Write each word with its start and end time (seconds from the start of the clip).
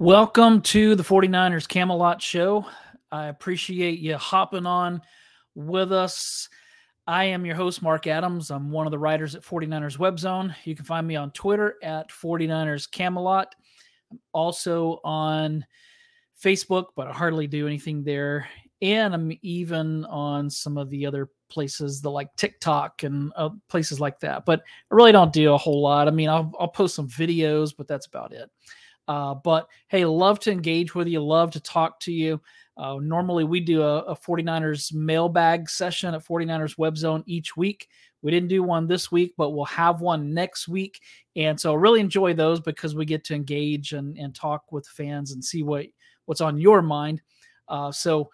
Welcome 0.00 0.62
to 0.62 0.96
the 0.96 1.04
49ers 1.04 1.68
Camelot 1.68 2.20
Show. 2.20 2.66
I 3.12 3.28
appreciate 3.28 4.00
you 4.00 4.16
hopping 4.16 4.66
on 4.66 5.00
with 5.54 5.92
us. 5.92 6.48
I 7.06 7.26
am 7.26 7.46
your 7.46 7.54
host, 7.54 7.80
Marc 7.80 8.08
Adams. 8.08 8.50
I'm 8.50 8.72
one 8.72 8.88
of 8.88 8.90
the 8.90 8.98
writers 8.98 9.36
at 9.36 9.44
49ers 9.44 9.96
Web 9.96 10.18
Zone. 10.18 10.52
You 10.64 10.74
can 10.74 10.84
find 10.84 11.06
me 11.06 11.14
on 11.14 11.30
Twitter 11.30 11.76
at 11.80 12.10
49ers 12.10 12.90
Camelot. 12.90 13.54
I'm 14.10 14.18
also 14.32 14.98
on 15.04 15.64
Facebook, 16.42 16.86
but 16.96 17.06
I 17.06 17.12
hardly 17.12 17.46
do 17.46 17.68
anything 17.68 18.02
there. 18.02 18.48
And 18.82 19.14
I'm 19.14 19.32
even 19.42 20.06
on 20.06 20.50
some 20.50 20.76
of 20.76 20.90
the 20.90 21.06
other 21.06 21.28
places, 21.48 22.00
the 22.00 22.10
like 22.10 22.34
TikTok 22.34 23.04
and 23.04 23.32
uh, 23.36 23.50
places 23.68 24.00
like 24.00 24.18
that. 24.20 24.44
But 24.44 24.58
I 24.90 24.94
really 24.96 25.12
don't 25.12 25.32
do 25.32 25.54
a 25.54 25.58
whole 25.58 25.80
lot. 25.80 26.08
I 26.08 26.10
mean, 26.10 26.28
I'll, 26.28 26.50
I'll 26.58 26.66
post 26.66 26.96
some 26.96 27.08
videos, 27.08 27.72
but 27.78 27.86
that's 27.86 28.06
about 28.06 28.32
it. 28.32 28.50
Uh, 29.06 29.34
but 29.34 29.68
hey, 29.88 30.04
love 30.04 30.40
to 30.40 30.50
engage 30.50 30.94
with 30.94 31.08
you, 31.08 31.22
love 31.22 31.50
to 31.52 31.60
talk 31.60 32.00
to 32.00 32.12
you. 32.12 32.40
Uh, 32.76 32.98
normally, 33.00 33.44
we 33.44 33.60
do 33.60 33.82
a, 33.82 33.98
a 34.00 34.16
49ers 34.16 34.92
mailbag 34.92 35.68
session 35.68 36.14
at 36.14 36.26
49ers 36.26 36.76
Web 36.78 36.96
Zone 36.96 37.22
each 37.26 37.56
week. 37.56 37.88
We 38.22 38.30
didn't 38.30 38.48
do 38.48 38.62
one 38.62 38.86
this 38.86 39.12
week, 39.12 39.34
but 39.36 39.50
we'll 39.50 39.66
have 39.66 40.00
one 40.00 40.32
next 40.32 40.66
week. 40.66 40.98
And 41.36 41.60
so 41.60 41.74
really 41.74 42.00
enjoy 42.00 42.32
those 42.32 42.58
because 42.58 42.94
we 42.94 43.04
get 43.04 43.22
to 43.24 43.34
engage 43.34 43.92
and, 43.92 44.16
and 44.16 44.34
talk 44.34 44.72
with 44.72 44.86
fans 44.86 45.32
and 45.32 45.44
see 45.44 45.62
what, 45.62 45.86
what's 46.24 46.40
on 46.40 46.58
your 46.58 46.80
mind. 46.80 47.20
Uh, 47.68 47.92
so 47.92 48.30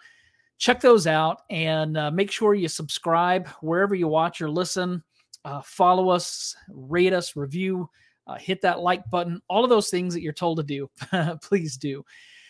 check 0.57 0.79
those 0.79 1.07
out 1.07 1.41
and 1.49 1.97
uh, 1.97 2.09
make 2.09 2.31
sure 2.31 2.53
you 2.53 2.69
subscribe 2.69 3.49
wherever 3.61 3.93
you 3.93 4.07
watch 4.07 4.41
or 4.41 4.49
listen. 4.49 5.03
Uh, 5.43 5.61
follow 5.61 6.09
us, 6.09 6.55
rate 6.69 7.13
us, 7.13 7.35
review 7.35 7.89
uh, 8.31 8.37
hit 8.37 8.61
that 8.61 8.79
like 8.79 9.09
button, 9.09 9.41
all 9.47 9.63
of 9.63 9.69
those 9.69 9.89
things 9.89 10.13
that 10.13 10.21
you're 10.21 10.33
told 10.33 10.57
to 10.57 10.63
do. 10.63 10.89
Please 11.41 11.77
do. 11.77 12.03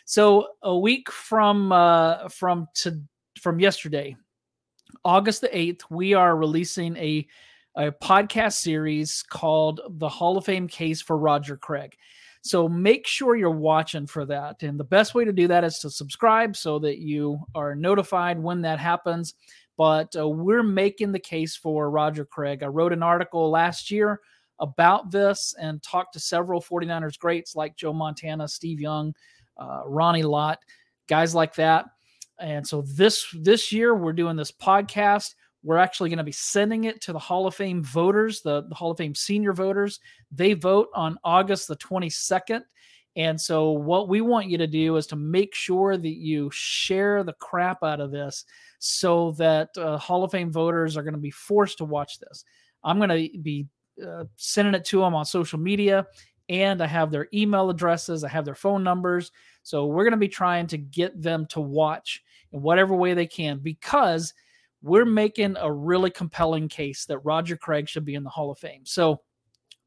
So 0.06 0.50
a 0.62 0.78
week 0.78 1.12
from 1.12 1.72
uh, 1.72 2.28
from 2.30 2.68
to 2.76 3.02
from 3.40 3.60
yesterday, 3.60 4.16
August 5.04 5.42
the 5.42 5.58
eighth, 5.58 5.86
we 5.90 6.14
are 6.14 6.36
releasing 6.36 6.96
a 6.98 7.28
a 7.76 7.92
podcast 7.92 8.54
series 8.54 9.24
called 9.24 9.82
"The 9.90 10.10
Hall 10.10 10.38
of 10.38 10.46
Fame 10.46 10.68
Case 10.68 11.02
for 11.02 11.18
Roger 11.18 11.58
Craig." 11.58 11.96
So 12.44 12.68
make 12.68 13.06
sure 13.06 13.36
you're 13.36 13.52
watching 13.52 14.08
for 14.08 14.26
that. 14.26 14.64
And 14.64 14.80
the 14.80 14.84
best 14.84 15.14
way 15.14 15.26
to 15.26 15.32
do 15.32 15.48
that 15.48 15.64
is 15.64 15.78
to 15.80 15.92
subscribe 15.92 16.56
so 16.56 16.80
that 16.80 16.98
you 16.98 17.40
are 17.54 17.76
notified 17.76 18.40
when 18.40 18.62
that 18.64 18.80
happens. 18.80 19.36
But 19.78 20.16
uh, 20.16 20.28
we're 20.28 20.64
making 20.64 21.12
the 21.12 21.20
case 21.20 21.56
for 21.56 21.92
Roger 21.92 22.26
Craig. 22.26 22.64
I 22.64 22.68
wrote 22.68 22.94
an 22.94 23.04
article 23.04 23.52
last 23.52 23.92
year 23.92 24.22
about 24.62 25.12
this 25.12 25.54
and 25.60 25.84
talked 25.84 26.14
to 26.14 26.20
several 26.20 26.62
49ers 26.62 27.20
greats 27.20 27.56
like 27.56 27.76
Joe 27.76 27.94
Montana, 27.94 28.48
Steve 28.48 28.80
Young, 28.80 29.14
uh, 29.58 29.82
Ronnie 29.86 30.24
Lott, 30.24 30.60
guys 31.08 31.36
like 31.36 31.56
that. 31.56 31.86
And 32.40 32.66
so 32.66 32.84
this 32.84 33.28
this 33.42 33.72
year 33.72 33.94
we're 33.96 34.14
doing 34.14 34.36
this 34.36 34.52
podcast. 34.52 35.36
We're 35.64 35.78
actually 35.78 36.10
going 36.10 36.18
to 36.18 36.24
be 36.24 36.32
sending 36.32 36.86
it 36.86 37.02
to 37.02 37.14
the 37.14 37.20
Hall 37.20 37.46
of 37.46 37.54
Fame 37.54 37.84
voters, 37.84 38.42
the, 38.42 38.64
the 38.64 38.74
Hall 38.74 38.90
of 38.92 38.98
Fame 38.98 39.14
senior 39.14 39.54
voters. 39.54 40.00
They 40.32 40.54
vote 40.54 40.88
on 40.96 41.20
August 41.24 41.68
the 41.68 41.76
22nd. 41.76 42.62
And 43.16 43.40
so, 43.40 43.72
what 43.72 44.08
we 44.08 44.22
want 44.22 44.50
you 44.50 44.58
to 44.58 44.68
do 44.68 44.96
is 44.96 45.06
to 45.08 45.16
make 45.16 45.54
sure 45.54 45.98
that 45.98 46.08
you 46.08 46.50
share 46.52 47.24
the 47.24 47.34
crap 47.34 47.84
out 47.84 48.00
of 48.00 48.10
this 48.10 48.46
so 48.80 49.34
that 49.34 49.70
uh, 49.78 49.98
Hall 49.98 50.24
of 50.24 50.32
Fame 50.32 50.52
voters 50.52 50.98
are 50.98 51.04
going 51.04 51.14
to 51.14 51.20
be 51.20 51.32
forced 51.32 51.80
to 51.80 51.86
watch 51.86 52.20
this. 52.20 52.44
I'm 52.84 52.98
going 52.98 53.10
to 53.10 53.38
be 53.40 53.68
uh, 54.06 54.26
sending 54.36 54.74
it 54.74 54.86
to 54.86 55.00
them 55.00 55.16
on 55.16 55.26
social 55.26 55.60
media 55.60 56.06
and 56.50 56.82
I 56.82 56.88
have 56.88 57.12
their 57.12 57.28
email 57.34 57.70
addresses, 57.70 58.24
I 58.24 58.30
have 58.30 58.44
their 58.44 58.56
phone 58.56 58.84
numbers. 58.84 59.32
So 59.64 59.86
we're 59.86 60.04
going 60.04 60.12
to 60.12 60.18
be 60.18 60.28
trying 60.28 60.68
to 60.68 60.78
get 60.78 61.22
them 61.22 61.46
to 61.48 61.62
watch 61.62 62.22
in 62.52 62.62
whatever 62.62 62.94
way 62.94 63.14
they 63.14 63.26
can 63.28 63.60
because 63.60 64.34
we're 64.82 65.06
making 65.06 65.56
a 65.58 65.72
really 65.72 66.10
compelling 66.10 66.68
case 66.68 67.06
that 67.06 67.20
Roger 67.20 67.56
Craig 67.56 67.88
should 67.88 68.04
be 68.04 68.16
in 68.16 68.24
the 68.24 68.30
Hall 68.30 68.52
of 68.52 68.58
Fame. 68.58 68.82
So 68.86 69.22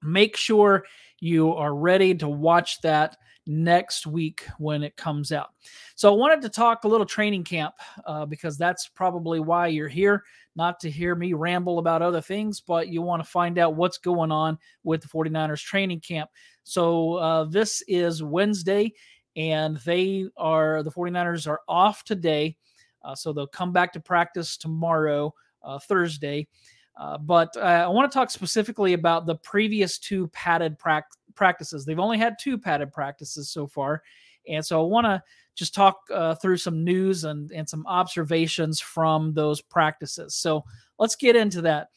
make 0.02 0.36
sure 0.36 0.84
you 1.20 1.52
are 1.52 1.74
ready 1.74 2.14
to 2.14 2.28
watch 2.28 2.80
that 2.80 3.16
next 3.46 4.06
week 4.06 4.46
when 4.58 4.82
it 4.82 4.96
comes 4.96 5.32
out. 5.32 5.50
So 5.96 6.10
I 6.10 6.16
wanted 6.16 6.40
to 6.42 6.48
talk 6.48 6.84
a 6.84 6.88
little 6.88 7.06
training 7.06 7.44
camp 7.44 7.74
uh, 8.06 8.24
because 8.24 8.56
that's 8.56 8.88
probably 8.88 9.40
why 9.40 9.66
you're 9.66 9.88
here, 9.88 10.24
not 10.56 10.80
to 10.80 10.90
hear 10.90 11.14
me 11.14 11.32
ramble 11.32 11.78
about 11.78 12.02
other 12.02 12.20
things, 12.20 12.60
but 12.60 12.88
you 12.88 13.02
want 13.02 13.22
to 13.22 13.28
find 13.28 13.58
out 13.58 13.76
what's 13.76 13.98
going 13.98 14.30
on 14.30 14.58
with 14.82 15.02
the 15.02 15.08
49ers 15.08 15.62
training 15.62 16.00
camp. 16.00 16.30
So 16.62 17.14
uh, 17.14 17.44
this 17.44 17.82
is 17.88 18.22
Wednesday, 18.22 18.92
and 19.36 19.76
they 19.78 20.26
are 20.36 20.82
the 20.82 20.90
49ers 20.90 21.48
are 21.48 21.60
off 21.68 22.04
today. 22.04 22.56
Uh, 23.02 23.14
so 23.14 23.32
they'll 23.32 23.46
come 23.46 23.72
back 23.72 23.92
to 23.92 24.00
practice 24.00 24.56
tomorrow, 24.56 25.34
uh, 25.62 25.78
Thursday. 25.78 26.48
Uh, 26.96 27.18
but 27.18 27.54
uh, 27.56 27.84
I 27.86 27.88
want 27.88 28.10
to 28.10 28.16
talk 28.16 28.30
specifically 28.30 28.92
about 28.92 29.26
the 29.26 29.34
previous 29.36 29.98
two 29.98 30.28
padded 30.28 30.78
pra- 30.78 31.04
practices. 31.34 31.84
They've 31.84 31.98
only 31.98 32.18
had 32.18 32.36
two 32.40 32.56
padded 32.56 32.92
practices 32.92 33.50
so 33.50 33.66
far. 33.66 34.02
And 34.48 34.64
so 34.64 34.82
I 34.82 34.86
want 34.86 35.06
to 35.06 35.22
just 35.54 35.74
talk 35.74 35.98
uh, 36.12 36.34
through 36.34 36.56
some 36.56 36.84
news 36.84 37.24
and, 37.24 37.50
and 37.52 37.68
some 37.68 37.86
observations 37.86 38.80
from 38.80 39.34
those 39.34 39.60
practices. 39.60 40.34
So 40.34 40.64
let's 40.98 41.16
get 41.16 41.36
into 41.36 41.62
that. 41.62 41.88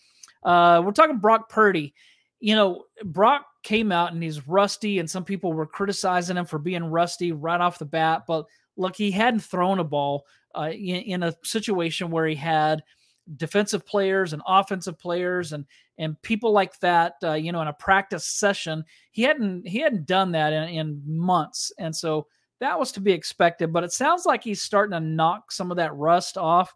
Uh, 0.43 0.81
we're 0.85 0.91
talking 0.91 1.17
Brock 1.17 1.49
Purdy. 1.49 1.93
You 2.39 2.55
know, 2.55 2.83
Brock 3.03 3.45
came 3.63 3.91
out 3.91 4.13
and 4.13 4.21
he's 4.21 4.47
rusty, 4.47 4.99
and 4.99 5.09
some 5.09 5.25
people 5.25 5.53
were 5.53 5.65
criticizing 5.65 6.37
him 6.37 6.45
for 6.45 6.59
being 6.59 6.85
rusty 6.85 7.31
right 7.31 7.59
off 7.59 7.79
the 7.79 7.85
bat. 7.85 8.23
But 8.27 8.45
look, 8.75 8.95
he 8.95 9.09
hadn't 9.09 9.39
thrown 9.39 9.79
a 9.79 9.83
ball 9.83 10.25
uh, 10.55 10.69
in, 10.71 11.01
in 11.01 11.23
a 11.23 11.35
situation 11.43 12.11
where 12.11 12.27
he 12.27 12.35
had– 12.35 12.83
defensive 13.35 13.85
players 13.85 14.33
and 14.33 14.41
offensive 14.47 14.97
players 14.97 15.51
and 15.51 15.65
and 15.97 16.21
people 16.21 16.53
like 16.53 16.79
that 16.79 17.15
uh, 17.23 17.33
you 17.33 17.51
know 17.51 17.61
in 17.61 17.67
a 17.67 17.73
practice 17.73 18.25
session 18.25 18.83
he 19.11 19.21
hadn't 19.21 19.67
he 19.67 19.79
hadn't 19.79 20.05
done 20.05 20.31
that 20.31 20.53
in, 20.53 20.63
in 20.69 21.01
months 21.05 21.71
and 21.77 21.93
so 21.93 22.25
that 22.59 22.77
was 22.77 22.91
to 22.91 22.99
be 22.99 23.11
expected 23.11 23.71
but 23.71 23.83
it 23.83 23.91
sounds 23.91 24.25
like 24.25 24.43
he's 24.43 24.61
starting 24.61 24.91
to 24.91 24.99
knock 24.99 25.51
some 25.51 25.71
of 25.71 25.77
that 25.77 25.95
rust 25.95 26.37
off 26.37 26.73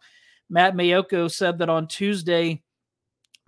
matt 0.50 0.76
maiocco 0.76 1.30
said 1.32 1.58
that 1.58 1.70
on 1.70 1.88
tuesday 1.88 2.62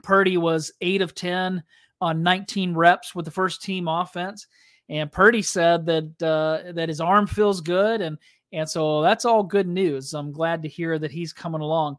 purdy 0.04 0.38
was 0.38 0.72
8 0.82 1.02
of 1.02 1.16
10 1.16 1.64
on 2.02 2.24
19 2.24 2.74
reps 2.74 3.16
with 3.16 3.26
the 3.26 3.32
first 3.32 3.62
team 3.62 3.88
offense 3.88 4.48
and 4.90 5.12
purdy 5.12 5.42
said 5.42 5.86
that 5.86 6.22
uh, 6.22 6.74
that 6.74 6.90
his 6.90 7.00
arm 7.00 7.28
feels 7.28 7.62
good 7.62 8.02
and 8.02 8.18
and 8.52 8.70
so 8.70 9.02
that's 9.02 9.26
all 9.26 9.44
good 9.44 9.68
news 9.68 10.14
i'm 10.14 10.32
glad 10.32 10.62
to 10.62 10.68
hear 10.68 11.00
that 11.00 11.12
he's 11.12 11.32
coming 11.32 11.62
along 11.62 11.98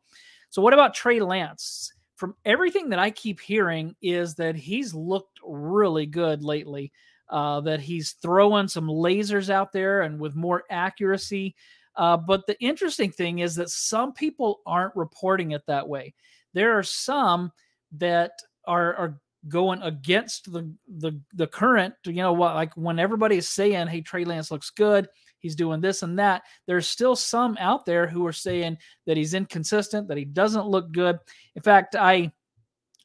so, 0.55 0.63
what 0.63 0.73
about 0.73 0.95
Trey 0.95 1.19
Lance? 1.19 1.93
From 2.15 2.37
everything 2.45 2.91
that 2.91 3.01
I 3.01 3.11
keep 3.11 3.41
hearing, 3.41 3.97
is 4.01 4.37
that 4.37 4.55
he's 4.55 4.95
looked 4.95 5.41
really 5.43 6.07
good 6.07 6.45
lately. 6.45 6.93
Uh, 7.31 7.61
that 7.63 7.81
he's 7.81 8.13
throwing 8.21 8.69
some 8.69 8.87
lasers 8.87 9.49
out 9.49 9.73
there 9.73 10.03
and 10.03 10.21
with 10.21 10.37
more 10.37 10.65
accuracy. 10.71 11.55
Uh, 11.97 12.17
but 12.17 12.47
the 12.47 12.61
interesting 12.61 13.11
thing 13.11 13.39
is 13.39 13.55
that 13.55 13.71
some 13.71 14.13
people 14.13 14.61
aren't 14.67 14.95
reporting 14.95 15.53
it 15.53 15.63
that 15.67 15.89
way. 15.89 16.13
There 16.53 16.77
are 16.79 16.83
some 16.83 17.51
that 17.93 18.33
are, 18.67 18.95
are 18.95 19.21
going 19.49 19.83
against 19.83 20.53
the, 20.53 20.73
the 20.99 21.21
the 21.35 21.47
current. 21.47 21.95
You 22.05 22.15
know 22.15 22.33
what? 22.33 22.55
Like 22.55 22.75
when 22.77 22.99
everybody 22.99 23.37
is 23.37 23.49
saying, 23.49 23.87
"Hey, 23.89 24.01
Trey 24.01 24.25
Lance 24.25 24.51
looks 24.51 24.71
good," 24.71 25.09
he's 25.39 25.55
doing 25.55 25.81
this 25.81 26.03
and 26.03 26.19
that. 26.19 26.43
There's 26.67 26.89
still 26.89 27.17
some 27.17 27.57
out 27.61 27.85
there 27.85 28.07
who 28.07 28.27
are 28.27 28.33
saying 28.33 28.79
that 29.07 29.17
he's 29.17 29.35
inconsistent, 29.35 30.09
that 30.09 30.17
he 30.19 30.25
doesn't 30.25 30.67
look 30.67 30.93
good. 30.93 31.19
In 31.55 31.63
fact, 31.63 31.95
I 31.97 32.33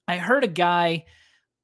I 0.07 0.17
heard 0.17 0.43
a 0.43 0.47
guy 0.47 1.05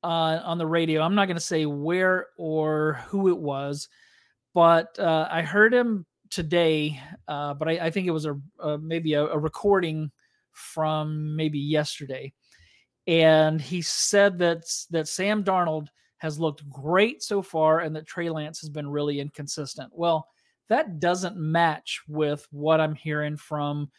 uh, 0.05 0.41
on 0.45 0.59
the 0.59 0.67
radio. 0.67 1.01
I'm 1.01 1.15
not 1.15 1.25
going 1.25 1.37
to 1.37 1.41
say 1.41 1.65
where 1.65 2.27
or 2.37 3.03
who 3.07 3.29
it 3.29 3.37
was, 3.37 3.89
but 4.53 4.97
uh, 4.99 5.27
I 5.31 5.41
heard 5.41 5.73
him 5.73 6.05
today. 6.29 7.01
Uh, 7.27 7.55
but 7.55 7.67
I, 7.67 7.71
I, 7.87 7.89
think 7.89 8.05
it 8.05 8.11
was 8.11 8.25
a, 8.25 8.39
a 8.59 8.77
maybe 8.77 9.13
a, 9.13 9.25
a 9.25 9.37
recording 9.37 10.11
from 10.51 11.35
maybe 11.35 11.57
yesterday, 11.57 12.33
and 13.07 13.59
he 13.59 13.81
said 13.81 14.37
that 14.39 14.63
that 14.91 15.07
Sam 15.07 15.43
Darnold 15.43 15.87
has 16.19 16.39
looked 16.39 16.69
great 16.69 17.23
so 17.23 17.41
far, 17.41 17.79
and 17.79 17.95
that 17.95 18.05
Trey 18.05 18.29
Lance 18.29 18.61
has 18.61 18.69
been 18.69 18.87
really 18.87 19.19
inconsistent. 19.19 19.91
Well, 19.91 20.27
that 20.69 20.99
doesn't 20.99 21.35
match 21.35 22.01
with 22.07 22.47
what 22.51 22.79
I'm 22.79 22.95
hearing 22.95 23.37
from 23.37 23.89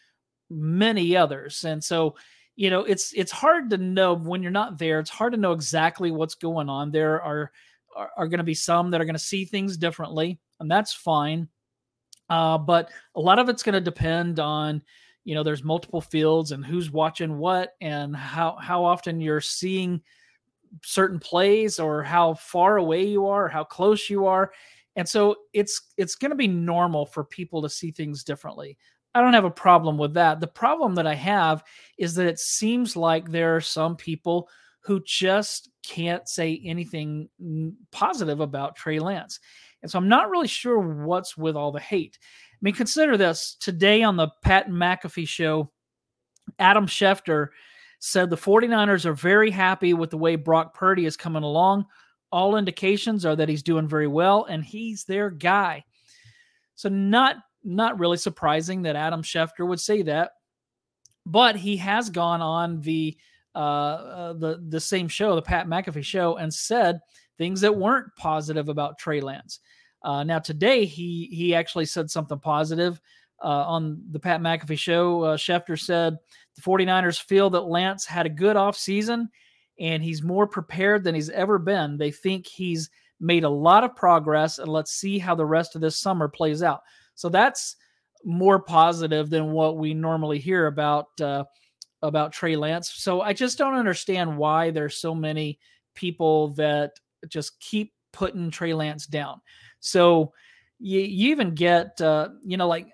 many 0.51 1.17
others. 1.17 1.65
And 1.65 1.83
so, 1.83 2.15
you 2.57 2.71
know, 2.71 2.81
it's 2.85 3.13
it's 3.15 3.33
hard 3.33 3.71
to 3.71 3.79
know 3.79 4.15
when 4.15 4.43
you're 4.43 4.51
not 4.51 4.79
there. 4.79 4.99
It's 5.01 5.11
hard 5.11 5.33
to 5.35 5.39
know 5.39 5.53
exactly 5.53 6.11
what's 6.11 6.35
going 6.35 6.69
on. 6.69 6.91
There 6.91 7.23
are 7.23 7.53
are, 7.97 8.11
are 8.17 8.29
going 8.29 8.39
to 8.39 8.45
be 8.45 8.55
some 8.55 8.91
that 8.91 9.01
are 9.01 9.05
going 9.05 9.15
to 9.15 9.21
see 9.21 9.45
things 9.45 9.77
differently, 9.77 10.39
and 10.61 10.71
that's 10.71 10.93
fine. 10.95 11.49
Uh, 12.29 12.59
but 12.59 12.91
a 13.15 13.21
lot 13.21 13.39
of 13.39 13.49
it's 13.49 13.63
going 13.63 13.75
to 13.75 13.81
depend 13.81 14.41
on, 14.41 14.83
you 15.25 15.35
know, 15.35 15.43
there's 15.45 15.63
multiple 15.65 16.01
fields 16.01 16.53
and 16.53 16.65
who's 16.65 16.91
watching 16.91 17.39
what 17.39 17.75
and 17.81 18.17
how 18.17 18.57
how 18.61 18.85
often 18.85 19.21
you're 19.21 19.41
seeing 19.41 20.01
certain 20.83 21.19
plays 21.21 21.79
or 21.79 22.03
how 22.03 22.35
far 22.35 22.77
away 22.79 23.07
you 23.07 23.27
are, 23.27 23.47
or 23.47 23.49
how 23.49 23.65
close 23.65 24.11
you 24.11 24.27
are 24.27 24.53
And 24.97 25.09
so 25.09 25.37
it's 25.53 25.93
it's 25.97 26.17
going 26.17 26.31
to 26.31 26.37
be 26.37 26.49
normal 26.49 27.07
for 27.07 27.25
people 27.25 27.63
to 27.63 27.69
see 27.71 27.91
things 27.91 28.25
differently. 28.25 28.79
I 29.17 29.23
don't 29.23 29.33
have 29.33 29.47
a 29.47 29.51
problem 29.51 29.97
with 29.97 30.13
that. 30.13 30.41
The 30.41 30.47
problem 30.47 30.95
that 30.97 31.07
I 31.07 31.15
have 31.15 31.65
is 31.97 32.15
that 32.17 32.27
it 32.27 32.39
seems 32.39 32.97
like 32.97 33.31
there 33.31 33.57
are 33.57 33.63
some 33.63 33.97
people 33.97 34.51
who 34.81 35.03
just 35.07 35.71
can't 35.83 36.29
say 36.29 36.61
anything 36.63 37.31
positive 37.93 38.41
about 38.41 38.77
Trey 38.77 38.99
Lance. 38.99 39.41
And 39.81 39.91
so 39.91 39.99
I'm 39.99 40.09
not 40.11 40.29
really 40.29 40.49
sure 40.49 40.79
what's 40.79 41.35
with 41.35 41.57
all 41.57 41.73
the 41.73 41.81
hate. 41.81 42.19
I 42.23 42.59
mean, 42.61 42.75
consider 42.75 43.17
this 43.17 43.57
today 43.59 44.03
on 44.03 44.19
the 44.19 44.29
Pat 44.43 44.69
McAfee 44.69 45.27
show, 45.27 45.71
Adam 46.59 46.87
Schefter 46.87 47.49
said 48.01 48.29
the 48.29 48.37
49ers 48.37 49.07
are 49.07 49.15
very 49.15 49.51
happy 49.51 49.95
with 49.95 50.11
the 50.11 50.19
way 50.19 50.37
Brock 50.37 50.75
Purdy 50.75 51.07
is 51.07 51.17
coming 51.17 51.43
along. 51.43 51.87
All 52.31 52.57
indications 52.57 53.25
are 53.25 53.37
that 53.37 53.49
he's 53.49 53.63
doing 53.63 53.89
very 53.89 54.09
well 54.09 54.45
and 54.45 54.63
he's 54.63 55.05
their 55.05 55.31
guy. 55.31 55.85
So 56.75 56.91
not 56.91 57.37
not 57.67 57.99
really 57.99 58.17
surprising 58.17 58.83
that 58.83 58.97
Adam 58.97 59.23
Schefter 59.23 59.67
would 59.67 59.81
say 59.81 60.03
that, 60.03 60.33
but 61.25 61.57
he 61.57 61.77
has 61.79 62.09
gone 62.11 62.41
on 62.41 62.81
the 62.81 63.17
uh, 63.55 63.59
uh, 63.59 64.33
the 64.35 64.63
the 64.69 64.81
same 64.81 65.09
show, 65.09 65.35
the 65.35 65.43
Pat 65.43 65.67
McAfee 65.67 66.05
show, 66.05 66.37
and 66.37 66.53
said 66.53 67.01
things 67.39 67.61
that 67.63 67.77
weren't 67.77 68.15
positive 68.17 68.69
about 68.69 68.99
Trey 68.99 69.21
Lance. 69.21 69.61
Uh, 70.03 70.23
now 70.23 70.39
today 70.39 70.85
he 70.85 71.29
he 71.33 71.55
actually 71.55 71.87
said 71.87 72.11
something 72.11 72.39
positive 72.39 73.01
uh, 73.43 73.65
on 73.67 74.03
the 74.11 74.21
Pat 74.21 74.41
McAfee 74.41 74.79
show. 74.79 75.23
Uh, 75.23 75.37
Schefter 75.37 75.79
said 75.79 76.17
the 76.55 76.63
49ers 76.63 77.21
feel 77.21 77.51
that 77.51 77.63
Lance 77.63 78.05
had 78.05 78.27
a 78.27 78.31
good 78.31 78.57
offseason 78.57 79.27
and 79.79 80.03
he's 80.03 80.23
more 80.23 80.47
prepared 80.47 81.05
than 81.05 81.15
he's 81.15 81.31
ever 81.31 81.59
been. 81.59 81.97
They 81.97 82.11
think 82.11 82.47
he's 82.47 82.91
made 83.21 83.45
a 83.45 83.49
lot 83.49 83.85
of 83.85 83.97
progress, 83.97 84.59
and 84.59 84.69
let's 84.69 84.93
see 84.93 85.19
how 85.19 85.35
the 85.35 85.47
rest 85.47 85.75
of 85.75 85.81
this 85.81 85.99
summer 85.99 86.29
plays 86.29 86.63
out. 86.63 86.81
So 87.17 87.29
that's 87.29 87.77
more 88.25 88.61
positive 88.61 89.29
than 89.31 89.53
what 89.53 89.77
we 89.77 89.95
normally 89.95 90.39
hear 90.39 90.67
about 90.67 91.09
uh, 91.21 91.45
about 92.03 92.33
Trey 92.33 92.57
Lance. 92.57 92.93
So 92.93 93.21
I 93.21 93.33
just 93.33 93.59
don't 93.59 93.75
understand 93.75 94.37
why 94.37 94.71
there's 94.71 94.99
so 94.99 95.15
many 95.15 95.59
people 95.95 96.49
that 96.55 96.93
just 97.29 97.59
keep 97.59 97.93
putting 98.13 98.51
Trey 98.51 98.75
Lance 98.75 99.07
down. 99.07 99.41
So 99.81 100.33
you, 100.79 101.01
you 101.01 101.31
even 101.31 101.55
get 101.55 102.01
uh, 102.01 102.29
you 102.45 102.57
know 102.57 102.69
like 102.69 102.87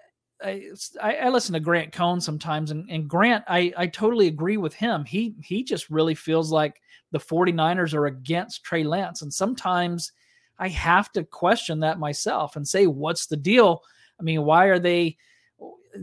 I, 0.44 0.70
I, 1.02 1.28
listen 1.28 1.52
to 1.52 1.60
Grant 1.60 1.92
Cohn 1.92 2.20
sometimes, 2.20 2.72
and, 2.72 2.90
and 2.90 3.08
Grant, 3.08 3.44
I, 3.46 3.72
I 3.76 3.86
totally 3.86 4.26
agree 4.26 4.56
with 4.56 4.75
him. 4.75 5.04
He 5.04 5.36
he 5.40 5.62
just 5.62 5.88
really 5.88 6.16
feels 6.16 6.50
like 6.50 6.80
the 7.12 7.20
49ers 7.20 7.94
are 7.94 8.06
against 8.06 8.64
Trey 8.64 8.82
Lance. 8.82 9.22
And 9.22 9.32
sometimes 9.32 10.12
I 10.58 10.68
have 10.68 11.12
to 11.12 11.25
question 11.25 11.80
that 11.80 11.98
myself 11.98 12.56
and 12.56 12.66
say, 12.66 12.86
what's 12.86 13.26
the 13.26 13.36
deal? 13.36 13.82
I 14.22 14.24
mean, 14.24 14.44
why 14.44 14.66
are 14.66 14.78
they 14.78 15.16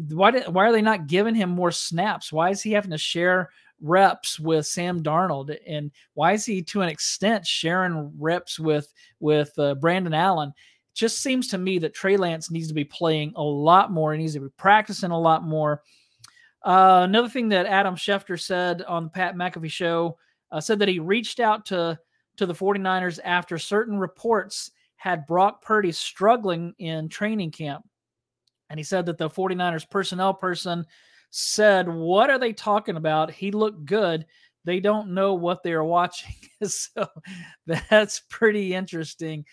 why 0.10 0.32
why 0.42 0.68
are 0.68 0.72
they 0.74 0.82
not 0.82 1.08
giving 1.08 1.34
him 1.34 1.50
more 1.50 1.72
snaps? 1.72 2.34
Why 2.34 2.50
is 2.50 2.62
he 2.62 2.72
having 2.72 2.92
to 2.92 2.98
share 2.98 3.50
reps 3.82 4.40
with 4.40 4.68
Sam 4.68 5.02
Darnold, 5.02 5.58
and 5.66 5.90
why 6.14 6.34
is 6.34 6.46
he 6.46 6.62
to 6.64 6.82
an 6.82 6.90
extent 6.90 7.48
sharing 7.48 8.12
reps 8.20 8.60
with 8.60 8.94
with 9.22 9.58
uh, 9.58 9.76
Brandon 9.76 10.14
Allen? 10.14 10.50
It 10.50 10.96
just 10.96 11.22
seems 11.22 11.48
to 11.48 11.58
me 11.58 11.80
that 11.80 11.94
Trey 11.94 12.18
Lance 12.18 12.52
needs 12.52 12.68
to 12.68 12.74
be 12.74 12.84
playing 12.84 13.32
a 13.38 13.42
lot 13.42 13.90
more. 13.90 14.12
He 14.12 14.20
needs 14.20 14.34
to 14.34 14.42
be 14.42 14.50
practicing 14.58 15.12
a 15.12 15.20
lot 15.20 15.44
more. 15.44 15.82
Uh, 16.62 17.02
another 17.06 17.30
thing 17.30 17.48
that 17.50 17.68
Adam 17.68 17.96
Schefter 17.96 18.40
said 18.40 18.82
on 18.82 19.06
the 19.06 19.10
Pat 19.10 19.36
McAfee 19.36 19.72
show 19.72 20.18
uh, 20.52 20.60
said 20.60 20.78
that 20.80 20.90
he 20.90 21.00
reached 21.00 21.40
out 21.40 21.66
to 21.68 21.98
to 22.36 22.46
the 22.46 22.54
49ers 22.54 23.20
after 23.24 23.58
certain 23.58 23.98
reports 23.98 24.72
had 25.00 25.26
Brock 25.26 25.62
Purdy 25.62 25.94
struggling 25.94 26.74
in 26.78 27.08
training 27.08 27.52
camp. 27.52 27.86
And 28.70 28.80
he 28.80 28.84
said 28.84 29.06
that 29.08 29.18
the 29.18 29.30
49ers 29.30 29.90
personnel 29.90 30.34
person 30.34 30.86
said, 31.32 31.88
What 31.88 32.30
are 32.30 32.40
they 32.40 32.54
talking 32.54 32.98
about? 32.98 33.32
He 33.32 33.52
looked 33.52 33.86
good. 33.86 34.26
They 34.66 34.80
don't 34.80 35.14
know 35.14 35.34
what 35.34 35.64
they're 35.64 35.84
watching. 35.84 36.36
so 36.64 37.08
that's 37.66 38.22
pretty 38.30 38.74
interesting 38.74 39.46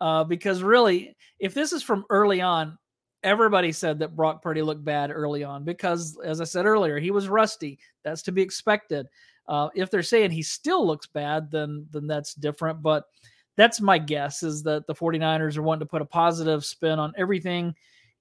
uh, 0.00 0.24
because 0.24 0.62
really, 0.62 1.16
if 1.38 1.54
this 1.54 1.72
is 1.72 1.82
from 1.82 2.04
early 2.10 2.40
on, 2.40 2.78
everybody 3.22 3.72
said 3.72 3.98
that 3.98 4.16
Brock 4.16 4.42
Purdy 4.42 4.62
looked 4.62 4.84
bad 4.84 5.10
early 5.10 5.44
on 5.44 5.64
because, 5.64 6.18
as 6.24 6.40
I 6.40 6.44
said 6.44 6.66
earlier, 6.66 6.98
he 6.98 7.10
was 7.10 7.28
rusty. 7.28 7.78
That's 8.04 8.22
to 8.22 8.32
be 8.32 8.42
expected. 8.42 9.06
Uh, 9.48 9.68
if 9.74 9.90
they're 9.90 10.02
saying 10.02 10.30
he 10.30 10.42
still 10.42 10.86
looks 10.86 11.06
bad, 11.06 11.50
then 11.50 11.86
then 11.90 12.06
that's 12.06 12.34
different. 12.34 12.82
But 12.82 13.04
that's 13.56 13.80
my 13.80 13.98
guess 13.98 14.42
is 14.42 14.62
that 14.62 14.86
the 14.86 14.94
49ers 14.94 15.56
are 15.56 15.62
wanting 15.62 15.80
to 15.80 15.90
put 15.90 16.02
a 16.02 16.06
positive 16.06 16.64
spin 16.64 16.98
on 16.98 17.12
everything 17.16 17.74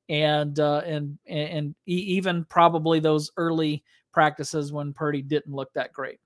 and 0.10 0.60
uh, 0.60 0.82
and 0.86 1.18
and 1.28 1.76
even 1.86 2.46
probably 2.46 3.00
those 3.00 3.32
early 3.38 3.84
practices 4.12 4.74
when 4.74 4.94
Purdy 4.94 5.22
didn't 5.22 5.54
look 5.54 5.72
that 5.74 5.94
great. 5.94 6.20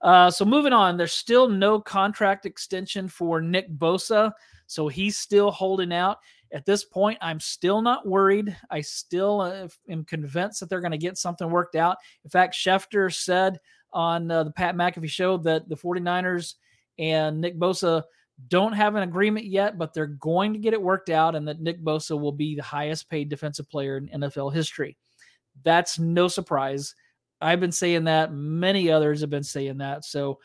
Uh, 0.00 0.30
so 0.30 0.44
moving 0.44 0.72
on, 0.72 0.96
there's 0.96 1.12
still 1.12 1.48
no 1.48 1.80
contract 1.80 2.46
extension 2.46 3.08
for 3.08 3.40
Nick 3.40 3.68
Bosa. 3.70 4.32
So 4.66 4.86
he's 4.86 5.16
still 5.16 5.50
holding 5.50 5.92
out. 5.92 6.18
At 6.52 6.64
this 6.64 6.84
point, 6.84 7.18
I'm 7.20 7.40
still 7.40 7.82
not 7.82 8.06
worried. 8.06 8.56
I 8.70 8.80
still 8.80 9.40
uh, 9.40 9.68
am 9.90 10.04
convinced 10.04 10.60
that 10.60 10.70
they're 10.70 10.80
going 10.80 10.92
to 10.92 10.98
get 10.98 11.18
something 11.18 11.50
worked 11.50 11.74
out. 11.74 11.96
In 12.24 12.30
fact, 12.30 12.54
Schefter 12.54 13.12
said 13.12 13.58
on 13.92 14.30
uh, 14.30 14.44
the 14.44 14.50
Pat 14.52 14.76
McAfee 14.76 15.10
show 15.10 15.36
that 15.38 15.68
the 15.68 15.76
49ers 15.76 16.54
and 16.98 17.40
Nick 17.40 17.58
Bosa 17.58 18.04
don't 18.46 18.72
have 18.72 18.94
an 18.94 19.02
agreement 19.02 19.46
yet, 19.46 19.78
but 19.78 19.92
they're 19.92 20.06
going 20.06 20.52
to 20.52 20.58
get 20.58 20.72
it 20.72 20.80
worked 20.80 21.10
out, 21.10 21.34
and 21.34 21.46
that 21.48 21.60
Nick 21.60 21.82
Bosa 21.82 22.18
will 22.18 22.32
be 22.32 22.54
the 22.54 22.62
highest 22.62 23.10
paid 23.10 23.28
defensive 23.28 23.68
player 23.68 23.96
in 23.96 24.08
NFL 24.08 24.54
history. 24.54 24.96
That's 25.64 25.98
no 25.98 26.28
surprise. 26.28 26.94
I've 27.40 27.60
been 27.60 27.72
saying 27.72 28.04
that. 28.04 28.32
Many 28.32 28.90
others 28.90 29.20
have 29.20 29.30
been 29.30 29.42
saying 29.42 29.78
that. 29.78 30.04
So 30.04 30.38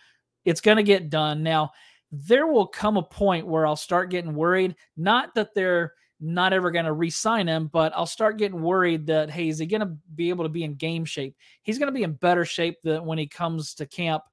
it's 0.43 0.61
going 0.61 0.77
to 0.77 0.83
get 0.83 1.09
done. 1.09 1.43
Now, 1.43 1.71
there 2.11 2.47
will 2.47 2.67
come 2.67 2.97
a 2.97 3.03
point 3.03 3.47
where 3.47 3.65
I'll 3.65 3.75
start 3.75 4.09
getting 4.09 4.35
worried. 4.35 4.75
Not 4.97 5.33
that 5.35 5.53
they're 5.53 5.93
not 6.19 6.53
ever 6.53 6.71
going 6.71 6.85
to 6.85 6.93
re-sign 6.93 7.47
him, 7.47 7.67
but 7.67 7.91
I'll 7.95 8.05
start 8.05 8.37
getting 8.37 8.61
worried 8.61 9.07
that 9.07 9.29
hey, 9.29 9.49
is 9.49 9.59
he 9.59 9.65
going 9.65 9.81
to 9.81 9.97
be 10.15 10.29
able 10.29 10.45
to 10.45 10.49
be 10.49 10.63
in 10.63 10.75
game 10.75 11.05
shape? 11.05 11.35
He's 11.63 11.77
going 11.77 11.87
to 11.87 11.93
be 11.93 12.03
in 12.03 12.13
better 12.13 12.45
shape 12.45 12.81
than 12.81 13.05
when 13.05 13.17
he 13.17 13.27
comes 13.27 13.73
to 13.75 13.85
camp 13.85 14.23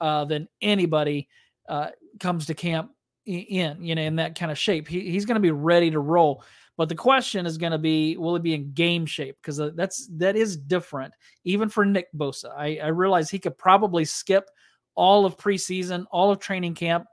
uh, 0.00 0.24
than 0.24 0.48
anybody 0.60 1.28
uh, 1.68 1.90
comes 2.18 2.46
to 2.46 2.54
camp 2.54 2.90
in 3.28 3.82
you 3.82 3.94
know 3.94 4.02
in 4.02 4.16
that 4.16 4.38
kind 4.38 4.50
of 4.50 4.58
shape. 4.58 4.88
He, 4.88 5.10
he's 5.10 5.24
going 5.24 5.36
to 5.36 5.40
be 5.40 5.50
ready 5.50 5.90
to 5.90 6.00
roll. 6.00 6.42
But 6.76 6.88
the 6.88 6.94
question 6.94 7.44
is 7.44 7.58
going 7.58 7.72
to 7.72 7.78
be, 7.78 8.16
will 8.16 8.36
it 8.36 8.42
be 8.42 8.54
in 8.54 8.72
game 8.72 9.04
shape? 9.04 9.36
Because 9.42 9.58
uh, 9.58 9.72
that's 9.74 10.08
that 10.12 10.36
is 10.36 10.56
different, 10.56 11.12
even 11.44 11.68
for 11.68 11.84
Nick 11.84 12.06
Bosa. 12.16 12.56
I, 12.56 12.78
I 12.80 12.86
realize 12.88 13.28
he 13.28 13.40
could 13.40 13.58
probably 13.58 14.04
skip 14.04 14.48
all 14.94 15.26
of 15.26 15.36
preseason, 15.36 16.06
all 16.12 16.30
of 16.30 16.38
training 16.38 16.74
camp, 16.74 17.06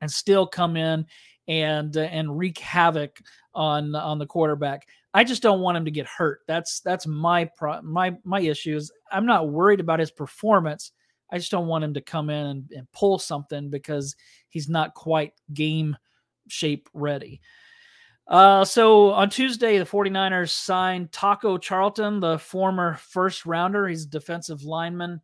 and 0.00 0.10
still 0.10 0.46
come 0.46 0.76
in 0.76 1.06
and 1.48 1.96
uh, 1.96 2.02
and 2.02 2.38
wreak 2.38 2.58
havoc 2.58 3.20
on 3.52 3.94
on 3.96 4.18
the 4.18 4.26
quarterback. 4.26 4.86
I 5.12 5.24
just 5.24 5.42
don't 5.42 5.60
want 5.60 5.76
him 5.76 5.84
to 5.84 5.90
get 5.90 6.06
hurt. 6.06 6.40
That's 6.46 6.80
that's 6.80 7.06
my 7.06 7.46
pro- 7.56 7.82
my 7.82 8.16
my 8.24 8.40
issues. 8.40 8.92
I'm 9.10 9.26
not 9.26 9.48
worried 9.48 9.80
about 9.80 10.00
his 10.00 10.12
performance. 10.12 10.92
I 11.30 11.38
just 11.38 11.50
don't 11.50 11.66
want 11.66 11.84
him 11.84 11.94
to 11.94 12.00
come 12.00 12.30
in 12.30 12.46
and, 12.46 12.72
and 12.72 12.92
pull 12.92 13.18
something 13.18 13.70
because 13.70 14.16
he's 14.48 14.68
not 14.68 14.94
quite 14.94 15.32
game 15.52 15.96
shape 16.48 16.88
ready. 16.92 17.40
Uh, 18.26 18.64
so 18.64 19.10
on 19.10 19.28
Tuesday, 19.28 19.78
the 19.78 19.84
49ers 19.84 20.50
signed 20.50 21.12
Taco 21.12 21.58
Charlton, 21.58 22.20
the 22.20 22.38
former 22.38 22.94
first 22.94 23.44
rounder. 23.44 23.86
He's 23.86 24.04
a 24.04 24.08
defensive 24.08 24.62
lineman. 24.64 25.20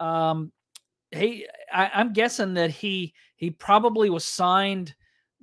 Um, 0.00 0.52
I, 1.14 1.44
I'm 1.72 2.12
guessing 2.12 2.54
that 2.54 2.70
he 2.70 3.14
he 3.36 3.50
probably 3.50 4.10
was 4.10 4.24
signed 4.24 4.94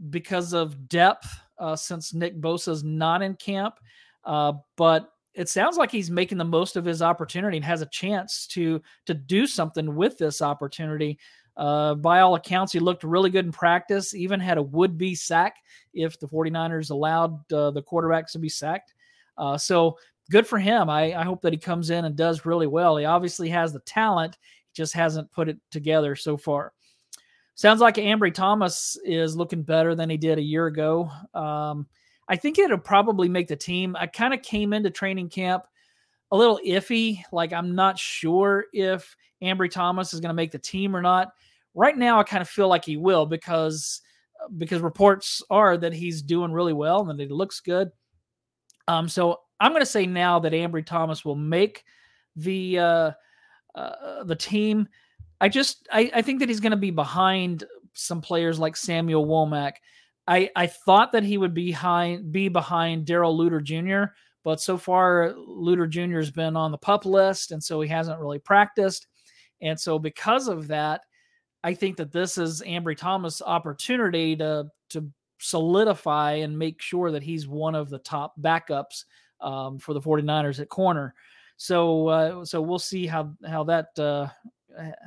because 0.09 0.53
of 0.53 0.87
depth 0.87 1.27
uh, 1.57 1.75
since 1.75 2.13
Nick 2.13 2.39
Bosa's 2.39 2.83
not 2.83 3.21
in 3.21 3.35
camp. 3.35 3.75
Uh, 4.23 4.53
but 4.75 5.11
it 5.39 5.47
sounds 5.47 5.77
like 5.77 5.89
he's 5.89 6.11
making 6.11 6.37
the 6.37 6.43
most 6.43 6.75
of 6.75 6.83
his 6.83 7.01
opportunity 7.01 7.55
and 7.55 7.65
has 7.65 7.81
a 7.81 7.85
chance 7.85 8.45
to 8.47 8.81
to 9.05 9.13
do 9.13 9.47
something 9.47 9.95
with 9.95 10.17
this 10.17 10.41
opportunity. 10.41 11.17
Uh, 11.55 11.95
by 11.95 12.19
all 12.19 12.35
accounts, 12.35 12.73
he 12.73 12.79
looked 12.79 13.05
really 13.05 13.29
good 13.29 13.45
in 13.45 13.51
practice, 13.51 14.13
even 14.13 14.41
had 14.41 14.57
a 14.57 14.61
would 14.61 14.97
be 14.97 15.15
sack 15.15 15.55
if 15.93 16.19
the 16.19 16.27
49ers 16.27 16.91
allowed 16.91 17.51
uh, 17.53 17.71
the 17.71 17.81
quarterbacks 17.81 18.31
to 18.31 18.39
be 18.39 18.49
sacked. 18.49 18.93
Uh, 19.37 19.57
so 19.57 19.97
good 20.29 20.45
for 20.45 20.59
him. 20.59 20.89
I, 20.89 21.15
I, 21.15 21.23
hope 21.23 21.41
that 21.43 21.53
he 21.53 21.57
comes 21.57 21.89
in 21.89 22.03
and 22.03 22.17
does 22.17 22.45
really 22.45 22.67
well. 22.67 22.97
He 22.97 23.05
obviously 23.05 23.47
has 23.49 23.71
the 23.71 23.79
talent 23.79 24.37
just 24.73 24.93
hasn't 24.93 25.31
put 25.31 25.47
it 25.47 25.57
together 25.71 26.17
so 26.17 26.35
far. 26.35 26.73
Sounds 27.55 27.79
like 27.79 27.95
Ambry 27.95 28.33
Thomas 28.33 28.97
is 29.05 29.37
looking 29.37 29.63
better 29.63 29.95
than 29.95 30.09
he 30.09 30.17
did 30.17 30.37
a 30.37 30.41
year 30.41 30.67
ago. 30.67 31.09
Um, 31.33 31.87
I 32.29 32.35
think 32.35 32.59
it'll 32.59 32.77
probably 32.77 33.27
make 33.27 33.47
the 33.47 33.55
team. 33.55 33.95
I 33.99 34.07
kind 34.07 34.33
of 34.33 34.41
came 34.43 34.71
into 34.71 34.91
training 34.91 35.29
camp 35.29 35.63
a 36.31 36.37
little 36.37 36.59
iffy. 36.65 37.21
Like 37.31 37.51
I'm 37.51 37.75
not 37.75 37.97
sure 37.97 38.65
if 38.71 39.15
Ambry 39.41 39.69
Thomas 39.69 40.13
is 40.13 40.19
going 40.19 40.29
to 40.29 40.35
make 40.35 40.51
the 40.51 40.59
team 40.59 40.95
or 40.95 41.01
not. 41.01 41.33
Right 41.73 41.97
now, 41.97 42.19
I 42.19 42.23
kind 42.23 42.41
of 42.41 42.49
feel 42.49 42.67
like 42.67 42.85
he 42.85 42.97
will 42.97 43.25
because 43.25 44.01
because 44.57 44.81
reports 44.81 45.43
are 45.49 45.77
that 45.77 45.93
he's 45.93 46.21
doing 46.21 46.51
really 46.51 46.73
well 46.73 47.09
and 47.09 47.19
that 47.19 47.23
he 47.23 47.29
looks 47.29 47.59
good. 47.59 47.91
Um, 48.87 49.09
so 49.09 49.41
I'm 49.59 49.71
going 49.71 49.81
to 49.81 49.85
say 49.85 50.05
now 50.05 50.39
that 50.39 50.53
Ambry 50.53 50.85
Thomas 50.85 51.25
will 51.25 51.35
make 51.35 51.83
the 52.35 52.79
uh, 52.79 53.11
uh, 53.75 54.23
the 54.23 54.35
team. 54.35 54.87
I 55.41 55.49
just 55.49 55.87
I, 55.91 56.11
I 56.13 56.21
think 56.21 56.39
that 56.39 56.49
he's 56.49 56.59
going 56.59 56.71
to 56.71 56.77
be 56.77 56.91
behind 56.91 57.63
some 57.93 58.21
players 58.21 58.59
like 58.59 58.75
Samuel 58.75 59.25
Womack. 59.25 59.73
I 60.29 60.49
I 60.55 60.67
thought 60.67 61.11
that 61.11 61.23
he 61.23 61.37
would 61.37 61.53
be 61.53 61.71
high 61.71 62.17
be 62.17 62.47
behind 62.47 63.05
Darrell 63.05 63.37
Luter 63.37 63.61
Jr. 63.61 64.13
But 64.43 64.61
so 64.61 64.77
far, 64.77 65.33
Luter 65.33 65.89
Jr. 65.89 66.19
has 66.19 66.31
been 66.31 66.55
on 66.55 66.71
the 66.71 66.77
pup 66.77 67.05
list, 67.05 67.51
and 67.51 67.61
so 67.61 67.81
he 67.81 67.89
hasn't 67.89 68.19
really 68.19 68.39
practiced. 68.39 69.07
And 69.61 69.77
so, 69.77 69.99
because 69.99 70.47
of 70.47 70.67
that, 70.67 71.01
I 71.63 71.73
think 71.73 71.97
that 71.97 72.13
this 72.13 72.37
is 72.37 72.61
Ambry 72.61 72.95
Thomas' 72.95 73.41
opportunity 73.41 74.35
to 74.37 74.67
to 74.91 75.09
solidify 75.39 76.33
and 76.33 76.57
make 76.57 76.81
sure 76.81 77.11
that 77.11 77.23
he's 77.23 77.47
one 77.47 77.75
of 77.75 77.89
the 77.89 77.99
top 77.99 78.33
backups 78.39 79.05
um, 79.41 79.79
for 79.79 79.93
the 79.93 80.01
49ers 80.01 80.59
at 80.59 80.69
corner. 80.69 81.13
So 81.57 82.07
uh, 82.07 82.45
so 82.45 82.61
we'll 82.61 82.79
see 82.79 83.07
how 83.07 83.33
how 83.45 83.63
that 83.65 83.97
uh, 83.97 84.27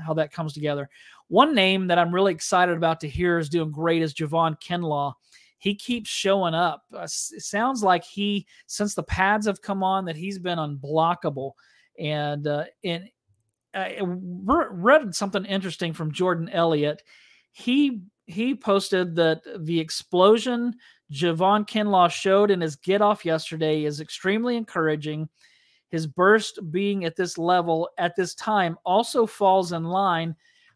how 0.04 0.14
that 0.14 0.32
comes 0.32 0.52
together. 0.52 0.88
One 1.28 1.54
name 1.54 1.86
that 1.86 1.98
I'm 1.98 2.14
really 2.14 2.32
excited 2.32 2.76
about 2.76 3.00
to 3.00 3.08
hear 3.08 3.38
is 3.38 3.48
doing 3.48 3.70
great 3.70 4.02
is 4.02 4.14
Javon 4.14 4.60
Kinlaw. 4.60 5.14
He 5.58 5.74
keeps 5.74 6.10
showing 6.10 6.54
up. 6.54 6.82
Uh, 6.92 7.02
it 7.02 7.10
sounds 7.10 7.82
like 7.82 8.04
he 8.04 8.46
since 8.66 8.94
the 8.94 9.02
pads 9.04 9.46
have 9.46 9.62
come 9.62 9.82
on 9.82 10.04
that 10.06 10.16
he's 10.16 10.38
been 10.38 10.58
unblockable. 10.58 11.52
And 11.98 12.46
uh, 12.46 12.64
and 12.82 13.08
I 13.74 13.98
read 14.02 15.14
something 15.14 15.44
interesting 15.44 15.92
from 15.92 16.12
Jordan 16.12 16.48
Elliott. 16.48 17.02
He 17.52 18.02
he 18.26 18.54
posted 18.54 19.14
that 19.16 19.42
the 19.60 19.78
explosion 19.78 20.74
Javon 21.12 21.68
Kinlaw 21.68 22.10
showed 22.10 22.50
in 22.50 22.60
his 22.60 22.76
get 22.76 23.02
off 23.02 23.24
yesterday 23.24 23.84
is 23.84 24.00
extremely 24.00 24.56
encouraging. 24.56 25.28
His 25.92 26.06
burst 26.06 26.58
being 26.70 27.04
at 27.04 27.16
this 27.16 27.36
level 27.36 27.90
at 27.98 28.16
this 28.16 28.34
time 28.34 28.78
also 28.82 29.26
falls 29.26 29.72
in 29.72 29.84
line 29.84 30.34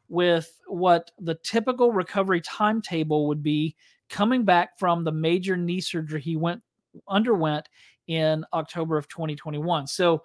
with 0.08 0.60
what 0.66 1.10
the 1.18 1.36
typical 1.36 1.90
recovery 1.90 2.42
timetable 2.42 3.26
would 3.26 3.42
be 3.42 3.74
coming 4.10 4.44
back 4.44 4.78
from 4.78 5.04
the 5.04 5.10
major 5.10 5.56
knee 5.56 5.80
surgery 5.80 6.20
he 6.20 6.36
went 6.36 6.62
underwent 7.08 7.66
in 8.08 8.44
October 8.52 8.98
of 8.98 9.08
2021. 9.08 9.86
So 9.86 10.22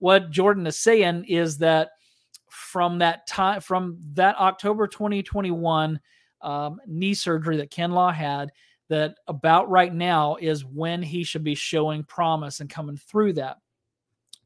what 0.00 0.32
Jordan 0.32 0.66
is 0.66 0.76
saying 0.76 1.24
is 1.28 1.56
that 1.58 1.90
from 2.50 2.98
that 2.98 3.28
time 3.28 3.60
from 3.60 3.96
that 4.14 4.36
October 4.40 4.88
2021 4.88 6.00
um, 6.42 6.80
knee 6.88 7.14
surgery 7.14 7.56
that 7.58 7.70
Kinlaw 7.70 8.12
had 8.12 8.50
that 8.88 9.14
about 9.28 9.70
right 9.70 9.94
now 9.94 10.36
is 10.40 10.64
when 10.64 11.00
he 11.00 11.22
should 11.22 11.44
be 11.44 11.54
showing 11.54 12.02
promise 12.02 12.58
and 12.58 12.68
coming 12.68 12.96
through 12.96 13.34
that. 13.34 13.58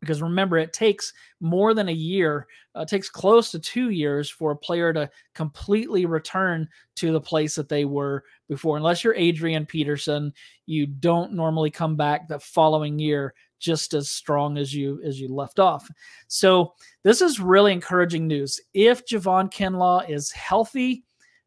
Because 0.01 0.23
remember, 0.23 0.59
it 0.59 0.73
takes 0.73 1.13
more 1.41 1.75
than 1.75 1.89
a 1.89 1.93
year, 1.93 2.47
uh, 2.77 2.81
it 2.81 2.89
takes 2.89 3.09
close 3.09 3.51
to 3.51 3.59
two 3.59 3.91
years 3.91 4.29
for 4.29 4.51
a 4.51 4.57
player 4.57 4.93
to 4.93 5.11
completely 5.35 6.07
return 6.07 6.69
to 6.97 7.13
the 7.13 7.21
place 7.21 7.55
that 7.55 7.69
they 7.69 7.85
were 7.85 8.25
before. 8.49 8.77
Unless 8.77 9.03
you're 9.03 9.15
Adrian 9.15 9.65
Peterson, 9.67 10.33
you 10.67 10.87
don't 10.87 11.33
normally 11.33 11.71
come 11.71 11.97
back 11.97 12.29
the 12.29 12.39
following 12.39 12.99
year 12.99 13.35
just 13.59 13.95
as 13.95 14.11
strong 14.11 14.59
as 14.59 14.75
you 14.75 15.01
as 15.05 15.21
you 15.21 15.29
left 15.29 15.59
off. 15.59 15.89
So 16.29 16.75
this 17.03 17.23
is 17.23 17.41
really 17.41 17.73
encouraging 17.73 18.27
news. 18.27 18.61
If 18.75 19.07
Javon 19.07 19.51
Kinlaw 19.53 20.09
is 20.09 20.31
healthy, 20.31 21.05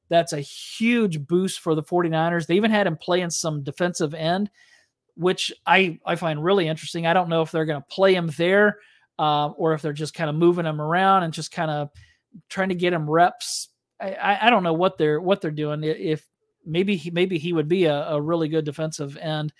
that's 0.10 0.34
a 0.34 0.42
huge 0.42 1.26
boost 1.28 1.60
for 1.60 1.76
the 1.76 1.84
49ers. 1.84 2.48
They 2.48 2.56
even 2.56 2.72
had 2.72 2.88
him 2.88 2.98
playing 2.98 3.30
some 3.30 3.64
defensive 3.64 4.14
end, 4.14 4.50
which 5.20 5.52
I, 5.66 6.00
I 6.06 6.16
find 6.16 6.44
really 6.44 6.68
interesting. 6.68 7.06
I 7.06 7.14
don't 7.14 7.28
know 7.28 7.42
if 7.42 7.52
they're 7.52 7.66
going 7.66 7.82
to 7.82 7.88
play 7.94 8.16
him 8.16 8.32
there 8.38 8.80
uh, 9.20 9.50
or 9.50 9.74
if 9.74 9.82
they're 9.82 9.92
just 9.92 10.14
kind 10.14 10.30
of 10.30 10.36
moving 10.36 10.66
him 10.66 10.80
around 10.80 11.24
and 11.24 11.34
just 11.34 11.52
kind 11.52 11.70
of 11.70 11.90
trying 12.48 12.70
to 12.70 12.76
get 12.76 12.94
him 12.94 13.10
reps. 13.10 13.70
I, 14.00 14.38
I 14.44 14.50
don't 14.50 14.64
know 14.64 14.74
what 14.74 14.98
they're 14.98 15.20
what 15.20 15.42
they're 15.42 15.52
doing. 15.52 15.84
If 15.84 16.26
maybe 16.66 16.96
he 16.96 17.12
maybe 17.12 17.38
he 17.38 17.52
would 17.52 17.68
be 17.68 17.84
a, 17.86 18.08
a 18.10 18.22
really 18.22 18.48
good 18.48 18.64
defensive 18.64 19.18
end. 19.18 19.52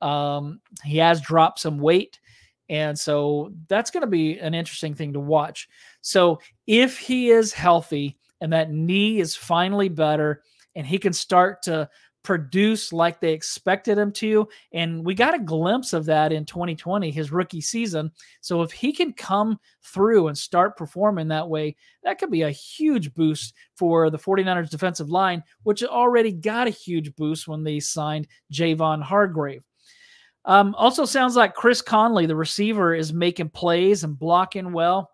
Um, 0.00 0.60
he 0.84 0.98
has 0.98 1.20
dropped 1.20 1.58
some 1.58 1.78
weight. 1.78 2.20
And 2.68 2.96
so 2.96 3.52
that's 3.66 3.90
going 3.90 4.02
to 4.02 4.06
be 4.06 4.38
an 4.38 4.54
interesting 4.54 4.94
thing 4.94 5.14
to 5.14 5.20
watch. 5.20 5.68
So 6.00 6.38
if 6.66 6.98
he 6.98 7.30
is 7.30 7.52
healthy, 7.52 8.18
and 8.40 8.52
that 8.52 8.70
knee 8.70 9.18
is 9.18 9.34
finally 9.34 9.88
better 9.88 10.42
and 10.76 10.86
he 10.86 10.98
can 10.98 11.12
start 11.12 11.62
to 11.62 11.88
produce 12.28 12.92
like 12.92 13.20
they 13.20 13.32
expected 13.32 13.96
him 13.96 14.12
to. 14.12 14.46
And 14.74 15.02
we 15.02 15.14
got 15.14 15.34
a 15.34 15.38
glimpse 15.38 15.94
of 15.94 16.04
that 16.04 16.30
in 16.30 16.44
2020, 16.44 17.10
his 17.10 17.32
rookie 17.32 17.62
season. 17.62 18.12
So 18.42 18.60
if 18.60 18.70
he 18.70 18.92
can 18.92 19.14
come 19.14 19.58
through 19.82 20.28
and 20.28 20.36
start 20.36 20.76
performing 20.76 21.28
that 21.28 21.48
way, 21.48 21.74
that 22.02 22.18
could 22.18 22.30
be 22.30 22.42
a 22.42 22.50
huge 22.50 23.14
boost 23.14 23.54
for 23.76 24.10
the 24.10 24.18
49ers 24.18 24.68
defensive 24.68 25.08
line, 25.08 25.42
which 25.62 25.82
already 25.82 26.30
got 26.30 26.66
a 26.66 26.70
huge 26.70 27.16
boost 27.16 27.48
when 27.48 27.64
they 27.64 27.80
signed 27.80 28.28
Javon 28.52 29.02
Hargrave. 29.02 29.64
Um, 30.44 30.74
also, 30.74 31.06
sounds 31.06 31.34
like 31.34 31.54
Chris 31.54 31.80
Conley, 31.80 32.26
the 32.26 32.36
receiver, 32.36 32.94
is 32.94 33.10
making 33.10 33.48
plays 33.48 34.04
and 34.04 34.18
blocking 34.18 34.74
well 34.74 35.12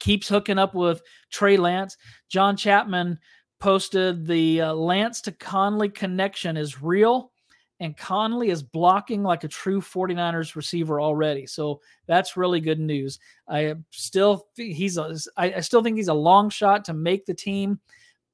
keeps 0.00 0.28
hooking 0.28 0.58
up 0.58 0.74
with 0.74 1.02
Trey 1.30 1.56
Lance. 1.56 1.96
John 2.28 2.56
Chapman 2.56 3.18
posted 3.64 4.26
the 4.26 4.60
uh, 4.60 4.74
Lance 4.74 5.22
to 5.22 5.32
Conley 5.32 5.88
connection 5.88 6.54
is 6.58 6.82
real, 6.82 7.32
and 7.80 7.96
Conley 7.96 8.50
is 8.50 8.62
blocking 8.62 9.22
like 9.22 9.42
a 9.42 9.48
true 9.48 9.80
49ers 9.80 10.54
receiver 10.54 11.00
already. 11.00 11.46
So 11.46 11.80
that's 12.06 12.36
really 12.36 12.60
good 12.60 12.78
news. 12.78 13.18
I 13.48 13.74
still 13.88 14.48
he's 14.54 14.98
a, 14.98 15.16
I, 15.38 15.54
I 15.54 15.60
still 15.60 15.82
think 15.82 15.96
he's 15.96 16.08
a 16.08 16.14
long 16.14 16.50
shot 16.50 16.84
to 16.84 16.92
make 16.92 17.24
the 17.24 17.32
team, 17.32 17.80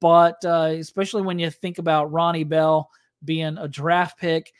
but 0.01 0.35
uh, 0.43 0.73
especially 0.77 1.21
when 1.21 1.39
you 1.39 1.49
think 1.49 1.77
about 1.77 2.11
Ronnie 2.11 2.43
Bell 2.43 2.89
being 3.23 3.57
a 3.57 3.69
draft 3.69 4.19
pick, 4.19 4.51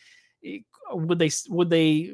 would 0.89 1.19
they 1.19 1.31
would 1.49 1.69
they 1.69 2.13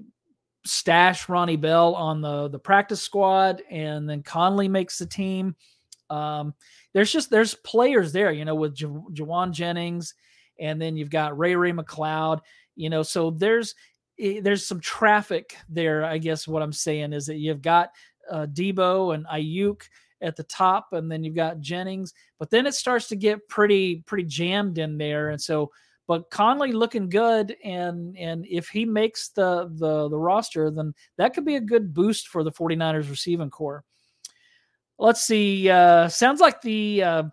stash 0.66 1.30
Ronnie 1.30 1.58
Bell 1.58 1.94
on 1.94 2.22
the 2.22 2.48
the 2.48 2.58
practice 2.58 3.04
squad, 3.04 3.62
and 3.70 4.10
then 4.10 4.24
Conley 4.24 4.68
makes 4.68 4.98
the 4.98 5.06
team. 5.06 5.56
Um, 6.10 6.54
there's 6.94 7.12
just 7.12 7.30
there's 7.30 7.56
players 7.56 8.12
there, 8.14 8.32
you 8.32 8.46
know, 8.46 8.56
with 8.56 8.76
J- 8.76 8.88
Jauan 8.88 9.52
Jennings, 9.52 10.14
and 10.60 10.82
then 10.82 10.96
you've 10.96 11.10
got 11.10 11.38
Ray 11.38 11.56
Ray 11.56 11.72
McCloud, 11.72 12.42
you 12.76 12.90
know, 12.90 13.04
so 13.04 13.32
there's 13.32 13.76
eh, 14.20 14.40
there's 14.42 14.66
some 14.66 14.80
traffic 14.80 15.56
there. 15.70 16.04
I 16.04 16.18
guess 16.18 16.48
what 16.48 16.62
I'm 16.62 16.74
saying 16.74 17.14
is 17.14 17.26
that 17.28 17.38
you've 17.38 17.62
got 17.62 17.92
uh, 18.30 18.46
Deebo 18.48 19.16
and 19.16 19.26
Aiyuk 19.28 19.82
at 20.22 20.36
the 20.36 20.44
top, 20.44 20.94
and 20.94 21.12
then 21.12 21.24
you've 21.24 21.36
got 21.36 21.60
Jennings, 21.60 22.14
but 22.40 22.50
then 22.50 22.66
it 22.66 22.74
starts 22.74 23.08
to 23.10 23.16
get 23.16 23.48
pretty 23.48 24.04
pretty 24.06 24.24
jammed 24.24 24.78
in 24.78 24.98
there, 24.98 25.30
and 25.30 25.42
so 25.42 25.72
but 26.08 26.30
Conley 26.30 26.72
looking 26.72 27.10
good, 27.10 27.56
and 27.64 28.18
and 28.18 28.46
if 28.50 28.70
he 28.70 28.86
makes 28.86 29.30
the 29.30 29.70
the 29.74 30.08
the 30.08 30.18
roster, 30.18 30.72
then 30.72 30.94
that 31.18 31.34
could 31.34 31.46
be 31.46 31.58
a 31.58 31.62
good 31.62 31.94
boost 31.94 32.30
for 32.30 32.44
the 32.44 32.52
49ers 32.52 33.10
receiving 33.10 33.50
corps. 33.50 33.84
Let's 35.00 35.22
see. 35.22 35.70
Uh, 35.70 36.08
sounds 36.08 36.42
like 36.42 36.62
the 36.62 37.04
uh, 37.04 37.24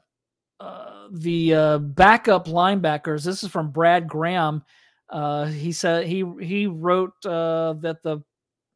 uh, 0.60 1.08
the 1.12 1.54
uh, 1.54 1.78
backup 1.78 2.46
linebackers. 2.46 3.24
This 3.24 3.42
is 3.42 3.50
from 3.50 3.70
Brad 3.70 4.08
Graham. 4.08 4.62
Uh, 5.10 5.46
he 5.46 5.72
said 5.72 6.06
he 6.06 6.24
he 6.40 6.66
wrote 6.66 7.12
uh, 7.24 7.74
that 7.80 8.02
the 8.02 8.22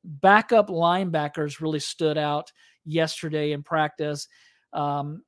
backup 0.05 0.69
linebackers 0.69 1.61
really 1.61 1.81
stood 1.81 2.17
out 2.17 2.51
yesterday 2.85 3.53
in 3.53 3.63
practice. 3.63 4.29
Um, 4.73 5.23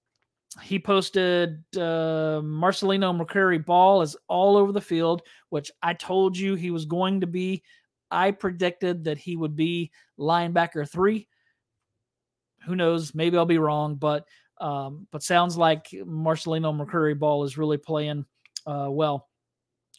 he 0.62 0.79
posted 0.79 1.62
uh, 1.76 2.40
Marcelino 2.43 3.17
McCrary 3.17 3.64
Ball 3.64 4.02
is 4.02 4.17
all 4.29 4.57
over 4.57 4.73
the 4.73 4.81
field, 4.81 5.23
which 5.50 5.71
I 5.83 5.95
told 5.95 6.37
you 6.37 6.55
he 6.55 6.71
was 6.71 6.85
going 6.87 7.21
to 7.21 7.26
be. 7.26 7.62
I 8.11 8.33
predicted 8.33 9.05
that 9.05 9.19
he 9.19 9.37
would 9.37 9.55
be 9.55 9.93
linebacker 10.19 10.88
three. 10.88 11.29
Who 12.67 12.76
knows? 12.76 13.14
Maybe 13.14 13.37
I'll 13.37 13.47
be 13.47 13.59
wrong, 13.59 13.97
but 13.97 14.26
um, 14.59 15.07
but 15.11 15.23
sounds 15.23 15.57
like 15.57 15.88
Marcelino 15.90 16.76
McCrary 16.76 17.19
Ball 17.19 17.45
is 17.45 17.57
really 17.57 17.79
playing 17.79 18.26
uh, 18.67 18.88
well. 18.90 19.29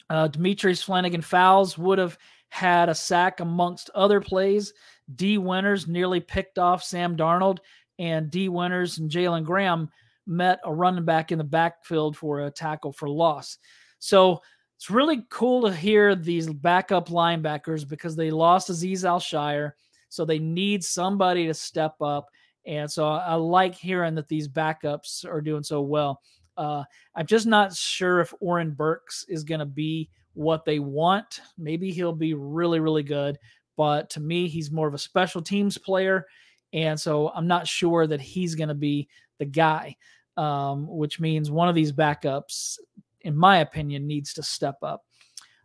Uh, 0.08 0.28
Demetrius 0.28 0.82
Flannigan 0.82 1.22
Fowles 1.22 1.76
would 1.76 1.98
have 1.98 2.16
had 2.48 2.88
a 2.88 2.94
sack 2.94 3.40
amongst 3.40 3.90
other 3.94 4.20
plays. 4.20 4.72
Dee 5.16 5.38
Winters 5.38 5.88
nearly 5.88 6.20
picked 6.20 6.58
off 6.58 6.84
Sam 6.84 7.16
Darnold, 7.16 7.58
and 7.98 8.30
Dee 8.30 8.48
Winters 8.48 8.98
and 8.98 9.10
Jalen 9.10 9.44
Graham 9.44 9.90
met 10.26 10.60
a 10.64 10.72
running 10.72 11.04
back 11.04 11.32
in 11.32 11.38
the 11.38 11.44
backfield 11.44 12.16
for 12.16 12.40
a 12.40 12.50
tackle 12.50 12.92
for 12.92 13.08
loss. 13.08 13.58
So 13.98 14.40
it's 14.76 14.90
really 14.90 15.24
cool 15.30 15.62
to 15.62 15.74
hear 15.74 16.14
these 16.14 16.52
backup 16.52 17.08
linebackers 17.08 17.88
because 17.88 18.16
they 18.16 18.30
lost 18.30 18.70
Azeez 18.70 19.04
Al-Shaair. 19.04 19.72
So 20.08 20.24
they 20.24 20.38
need 20.38 20.84
somebody 20.84 21.46
to 21.46 21.54
step 21.54 21.94
up. 22.00 22.28
And 22.66 22.90
so 22.90 23.08
I 23.08 23.34
like 23.34 23.74
hearing 23.74 24.14
that 24.14 24.28
these 24.28 24.48
backups 24.48 25.24
are 25.24 25.40
doing 25.40 25.62
so 25.62 25.80
well. 25.82 26.20
Uh, 26.56 26.84
I'm 27.16 27.26
just 27.26 27.46
not 27.46 27.74
sure 27.74 28.20
if 28.20 28.32
Oren 28.40 28.72
Burks 28.72 29.24
is 29.28 29.44
going 29.44 29.60
to 29.60 29.66
be 29.66 30.10
what 30.34 30.64
they 30.64 30.78
want. 30.78 31.40
Maybe 31.58 31.90
he'll 31.90 32.12
be 32.12 32.34
really, 32.34 32.80
really 32.80 33.02
good. 33.02 33.38
But 33.76 34.10
to 34.10 34.20
me, 34.20 34.48
he's 34.48 34.70
more 34.70 34.86
of 34.86 34.94
a 34.94 34.98
special 34.98 35.42
teams 35.42 35.78
player. 35.78 36.26
And 36.72 36.98
so 36.98 37.30
I'm 37.30 37.46
not 37.46 37.66
sure 37.66 38.06
that 38.06 38.20
he's 38.20 38.54
going 38.54 38.68
to 38.68 38.74
be 38.74 39.08
the 39.38 39.44
guy, 39.44 39.96
um, 40.36 40.86
which 40.88 41.20
means 41.20 41.50
one 41.50 41.68
of 41.68 41.74
these 41.74 41.92
backups, 41.92 42.78
in 43.22 43.36
my 43.36 43.58
opinion, 43.58 44.06
needs 44.06 44.32
to 44.34 44.42
step 44.42 44.76
up. 44.82 45.04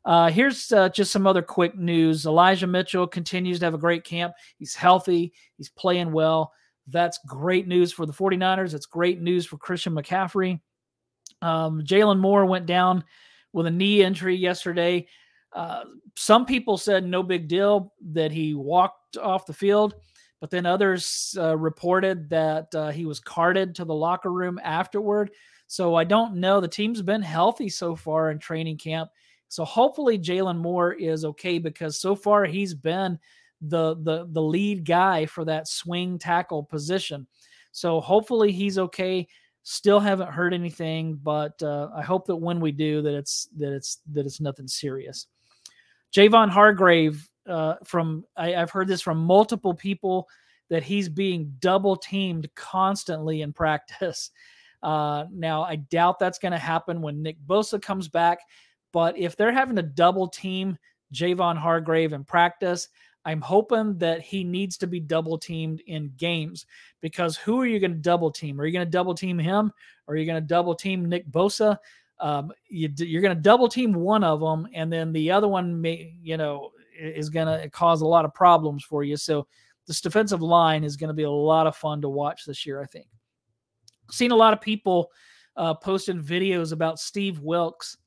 Uh, 0.06 0.30
here's 0.30 0.72
uh, 0.72 0.88
just 0.88 1.12
some 1.12 1.28
other 1.28 1.42
quick 1.42 1.76
news. 1.76 2.26
Elijah 2.26 2.66
Mitchell 2.66 3.06
continues 3.06 3.60
to 3.60 3.66
have 3.66 3.74
a 3.74 3.78
great 3.78 4.06
camp. 4.06 4.34
He's 4.58 4.74
healthy, 4.74 5.34
he's 5.58 5.70
playing 5.70 6.14
well. 6.14 6.54
That's 6.88 7.20
great 7.28 7.68
news 7.68 7.92
for 7.92 8.06
the 8.06 8.14
49ers. 8.14 8.74
It's 8.74 8.86
great 8.86 9.22
news 9.22 9.46
for 9.46 9.58
Christian 9.58 9.94
McCaffrey. 9.94 10.60
Um, 11.42 11.84
Jaylon 11.84 12.20
Moore 12.20 12.46
went 12.46 12.66
down 12.66 13.04
with 13.54 13.68
a 13.68 13.72
knee 13.72 14.02
injury 14.04 14.36
yesterday. 14.36 15.08
Uh, 15.54 15.84
some 16.16 16.46
people 16.46 16.78
said 16.78 17.06
no 17.06 17.24
big 17.24 17.48
deal 17.48 17.94
that 18.12 18.32
he 18.32 18.54
walked 18.54 19.18
off 19.18 19.46
the 19.46 19.54
field, 19.54 19.96
but 20.40 20.50
then 20.50 20.66
others 20.66 21.36
uh, 21.40 21.58
reported 21.58 22.30
that 22.30 22.74
uh, 22.76 22.90
he 22.90 23.06
was 23.06 23.20
carted 23.20 23.76
to 23.76 23.86
the 23.86 23.94
locker 23.94 24.32
room 24.32 24.60
afterward. 24.64 25.32
So 25.68 25.96
I 25.96 26.04
don't 26.04 26.36
know. 26.36 26.62
The 26.62 26.68
team's 26.68 27.02
been 27.02 27.22
healthy 27.22 27.70
so 27.70 27.96
far 27.96 28.32
in 28.32 28.40
training 28.40 28.78
camp. 28.78 29.10
So 29.50 29.64
hopefully 29.66 30.20
Jaylon 30.20 30.58
Moore 30.58 30.94
is 30.94 31.24
okay 31.26 31.58
because 31.60 32.00
so 32.00 32.16
far 32.16 32.46
he's 32.46 32.74
been 32.74 33.18
the 33.62 33.96
the 33.96 34.28
the 34.32 34.42
lead 34.42 34.86
guy 34.86 35.26
for 35.26 35.46
that 35.46 35.68
swing 35.68 36.20
tackle 36.20 36.64
position. 36.64 37.28
So 37.72 38.00
hopefully 38.00 38.52
he's 38.52 38.78
okay. 38.78 39.28
Still 39.64 40.00
haven't 40.00 40.32
heard 40.32 40.54
anything, 40.54 41.20
but 41.22 41.62
uh, 41.62 41.90
I 41.96 42.02
hope 42.02 42.26
that 42.28 42.36
when 42.36 42.60
we 42.60 42.72
do, 42.72 43.02
that 43.02 43.14
it's 43.14 43.48
that 43.58 43.74
it's 43.74 44.00
that 44.14 44.26
it's 44.26 44.40
nothing 44.40 44.68
serious. 44.68 45.28
Javon 46.16 46.50
Hargrave 46.50 47.30
uh, 47.48 47.76
from 47.84 48.26
I, 48.36 48.56
I've 48.56 48.72
heard 48.72 48.88
this 48.88 49.02
from 49.02 49.18
multiple 49.18 49.74
people 49.74 50.28
that 50.70 50.84
he's 50.84 51.10
being 51.10 51.54
double 51.60 51.96
teamed 51.96 52.50
constantly 52.56 53.42
in 53.42 53.54
practice. 53.54 54.32
Uh, 54.84 55.26
now 55.32 55.64
I 55.64 55.78
doubt 55.78 56.20
that's 56.20 56.38
going 56.38 56.52
to 56.52 56.58
happen 56.60 57.02
when 57.02 57.24
Nick 57.24 57.38
Bosa 57.48 57.82
comes 57.82 58.08
back, 58.08 58.38
but 58.94 59.18
if 59.18 59.36
they're 59.36 59.52
having 59.52 59.76
to 59.78 59.82
double 59.82 60.28
team 60.28 60.78
Javon 61.12 61.58
Hargrave 61.58 62.14
in 62.14 62.24
practice, 62.24 62.88
I'm 63.28 63.42
hoping 63.42 63.98
that 63.98 64.22
he 64.22 64.44
needs 64.44 64.78
to 64.78 64.88
be 64.88 65.00
double 65.02 65.38
teamed 65.38 65.82
in 65.86 66.14
games 66.18 66.66
because 67.02 67.36
who 67.36 67.60
are 67.62 67.68
you 67.68 67.80
going 67.80 67.92
to 67.92 67.98
double 67.98 68.32
team? 68.32 68.60
Are 68.60 68.66
you 68.66 68.72
going 68.72 68.88
to 68.88 68.90
double 68.90 69.14
team 69.14 69.38
him 69.38 69.72
are 70.08 70.16
you 70.16 70.26
going 70.26 70.42
to 70.42 70.48
double 70.48 70.74
team 70.74 71.10
Nick 71.10 71.30
Bosa? 71.30 71.78
Um, 72.20 72.52
you, 72.70 72.88
are 72.88 73.22
going 73.22 73.36
to 73.36 73.42
double 73.42 73.68
team 73.68 73.94
one 73.94 74.24
of 74.24 74.40
them, 74.40 74.68
and 74.74 74.92
then 74.92 75.12
the 75.12 75.32
other 75.32 75.48
one 75.48 75.80
may, 75.80 76.16
you 76.22 76.38
know, 76.38 76.72
is 77.00 77.30
going 77.30 77.48
to 77.48 77.70
cause 77.70 78.02
a 78.02 78.08
lot 78.08 78.26
of 78.26 78.34
problems 78.34 78.84
for 78.84 79.04
you. 79.04 79.18
So 79.18 79.46
this 79.86 80.02
defensive 80.02 80.42
line 80.42 80.84
is 80.84 80.98
going 80.98 81.10
to 81.10 81.14
be 81.14 81.24
a 81.24 81.30
lot 81.30 81.68
of 81.68 81.76
fun 81.76 82.02
to 82.02 82.10
watch 82.10 82.46
this 82.46 82.66
year. 82.66 82.82
I 82.82 82.86
think. 82.86 83.08
Seen 84.10 84.32
a 84.32 84.36
lot 84.36 84.54
of 84.54 84.62
people 84.62 85.12
uh, 85.58 85.74
posting 85.74 86.22
videos 86.22 86.72
about 86.72 87.00
Steve 87.00 87.40
Wilks 87.40 87.98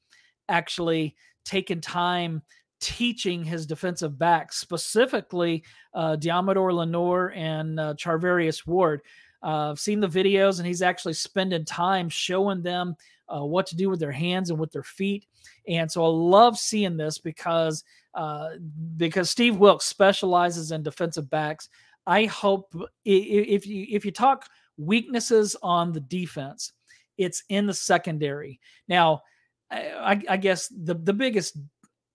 actually 0.49 1.15
taking 1.45 1.81
time 1.81 2.43
teaching 2.81 3.45
his 3.45 3.67
defensive 3.67 4.19
backs, 4.19 4.59
specifically 4.59 5.63
uh, 5.95 6.17
Deommodore 6.17 6.73
Lenoir 6.73 7.33
and 7.35 7.79
uh, 7.79 7.95
Charvarius 7.95 8.67
Ward. 8.67 9.03
Uh, 9.43 9.71
I've 9.71 9.81
seen 9.81 10.01
the 10.01 10.09
videos, 10.09 10.59
and 10.59 10.67
he's 10.67 10.83
actually 10.83 11.15
spending 11.15 11.65
time 11.65 12.09
showing 12.09 12.63
them 12.63 12.97
uh, 13.29 13.45
what 13.45 13.67
to 13.69 13.77
do 13.77 13.89
with 13.89 14.01
their 14.01 14.13
hands 14.13 14.51
and 14.51 14.59
with 14.59 14.73
their 14.73 14.83
feet. 14.83 15.27
And 15.69 15.91
so 15.91 16.05
I 16.05 16.09
love 16.09 16.59
seeing 16.59 16.97
this 16.97 17.19
because 17.19 17.85
uh, 18.15 18.51
because 18.97 19.31
Steve 19.31 19.57
Wilks 19.57 19.87
specializes 19.87 20.73
in 20.73 20.83
defensive 20.83 21.31
backs. 21.31 21.69
I 22.07 22.25
hope 22.27 22.75
if 23.05 23.67
you 23.67 23.87
if 23.89 24.05
you 24.05 24.11
talk 24.11 24.47
weaknesses 24.77 25.57
on 25.63 25.93
the 25.93 26.01
defense, 26.01 26.73
it's 27.19 27.45
in 27.49 27.67
the 27.67 27.75
secondary. 27.75 28.59
Now, 28.89 29.23
I, 29.71 30.23
I 30.29 30.37
guess 30.37 30.69
the 30.69 30.95
the 30.95 31.13
biggest 31.13 31.57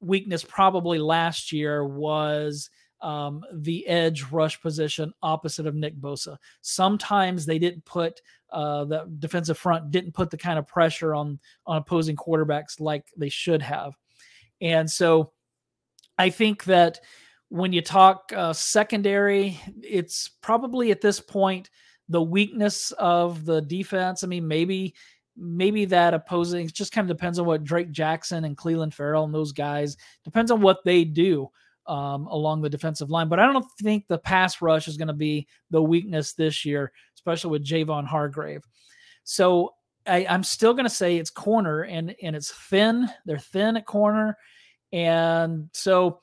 weakness 0.01 0.43
probably 0.43 0.99
last 0.99 1.51
year 1.51 1.85
was 1.85 2.69
um, 3.01 3.43
the 3.53 3.85
edge 3.87 4.23
rush 4.31 4.59
position 4.61 5.13
opposite 5.21 5.67
of 5.67 5.75
Nick 5.75 5.95
Bosa. 5.97 6.37
Sometimes 6.61 7.45
they 7.45 7.59
didn't 7.59 7.85
put 7.85 8.21
uh, 8.51 8.85
the 8.85 9.05
defensive 9.19 9.57
front 9.57 9.91
didn't 9.91 10.13
put 10.13 10.29
the 10.29 10.37
kind 10.37 10.57
of 10.57 10.67
pressure 10.67 11.13
on 11.13 11.39
on 11.65 11.77
opposing 11.77 12.15
quarterbacks 12.15 12.79
like 12.79 13.05
they 13.17 13.29
should 13.29 13.61
have, 13.61 13.93
and 14.61 14.89
so 14.89 15.31
I 16.17 16.29
think 16.29 16.63
that 16.65 16.99
when 17.49 17.73
you 17.73 17.81
talk 17.81 18.31
uh, 18.35 18.53
secondary, 18.53 19.59
it's 19.81 20.29
probably 20.41 20.91
at 20.91 21.01
this 21.01 21.19
point 21.19 21.69
the 22.09 22.21
weakness 22.21 22.91
of 22.93 23.45
the 23.45 23.61
defense. 23.61 24.23
I 24.23 24.27
mean, 24.27 24.47
maybe 24.47 24.95
maybe 25.37 25.85
that 25.85 26.13
opposing 26.13 26.67
just 26.67 26.91
kind 26.91 27.09
of 27.09 27.17
depends 27.17 27.39
on 27.39 27.45
what 27.45 27.63
Drake 27.63 27.91
Jackson 27.91 28.45
and 28.45 28.57
Clelin 28.57 28.93
Ferrell 28.93 29.25
and 29.25 29.33
those 29.33 29.51
guys 29.51 29.97
depends 30.23 30.51
on 30.51 30.61
what 30.61 30.83
they 30.85 31.03
do 31.03 31.49
um, 31.87 32.27
along 32.27 32.61
the 32.61 32.69
defensive 32.69 33.09
line. 33.09 33.27
But 33.27 33.39
I 33.39 33.51
don't 33.51 33.65
think 33.81 34.07
the 34.07 34.17
pass 34.17 34.61
rush 34.61 34.87
is 34.87 34.97
going 34.97 35.07
to 35.07 35.13
be 35.13 35.47
the 35.71 35.81
weakness 35.81 36.33
this 36.33 36.65
year, 36.65 36.91
especially 37.15 37.51
with 37.51 37.65
Javon 37.65 38.05
Hargrave. 38.05 38.63
So 39.23 39.73
I, 40.07 40.19
am 40.19 40.43
still 40.43 40.73
going 40.73 40.85
to 40.85 40.89
say 40.89 41.17
it's 41.17 41.29
corner 41.29 41.81
and 41.81 42.15
and 42.21 42.35
it's 42.35 42.51
thin. 42.51 43.09
They're 43.25 43.39
thin 43.39 43.77
at 43.77 43.85
corner, 43.85 44.37
and 44.91 45.69
so 45.73 46.19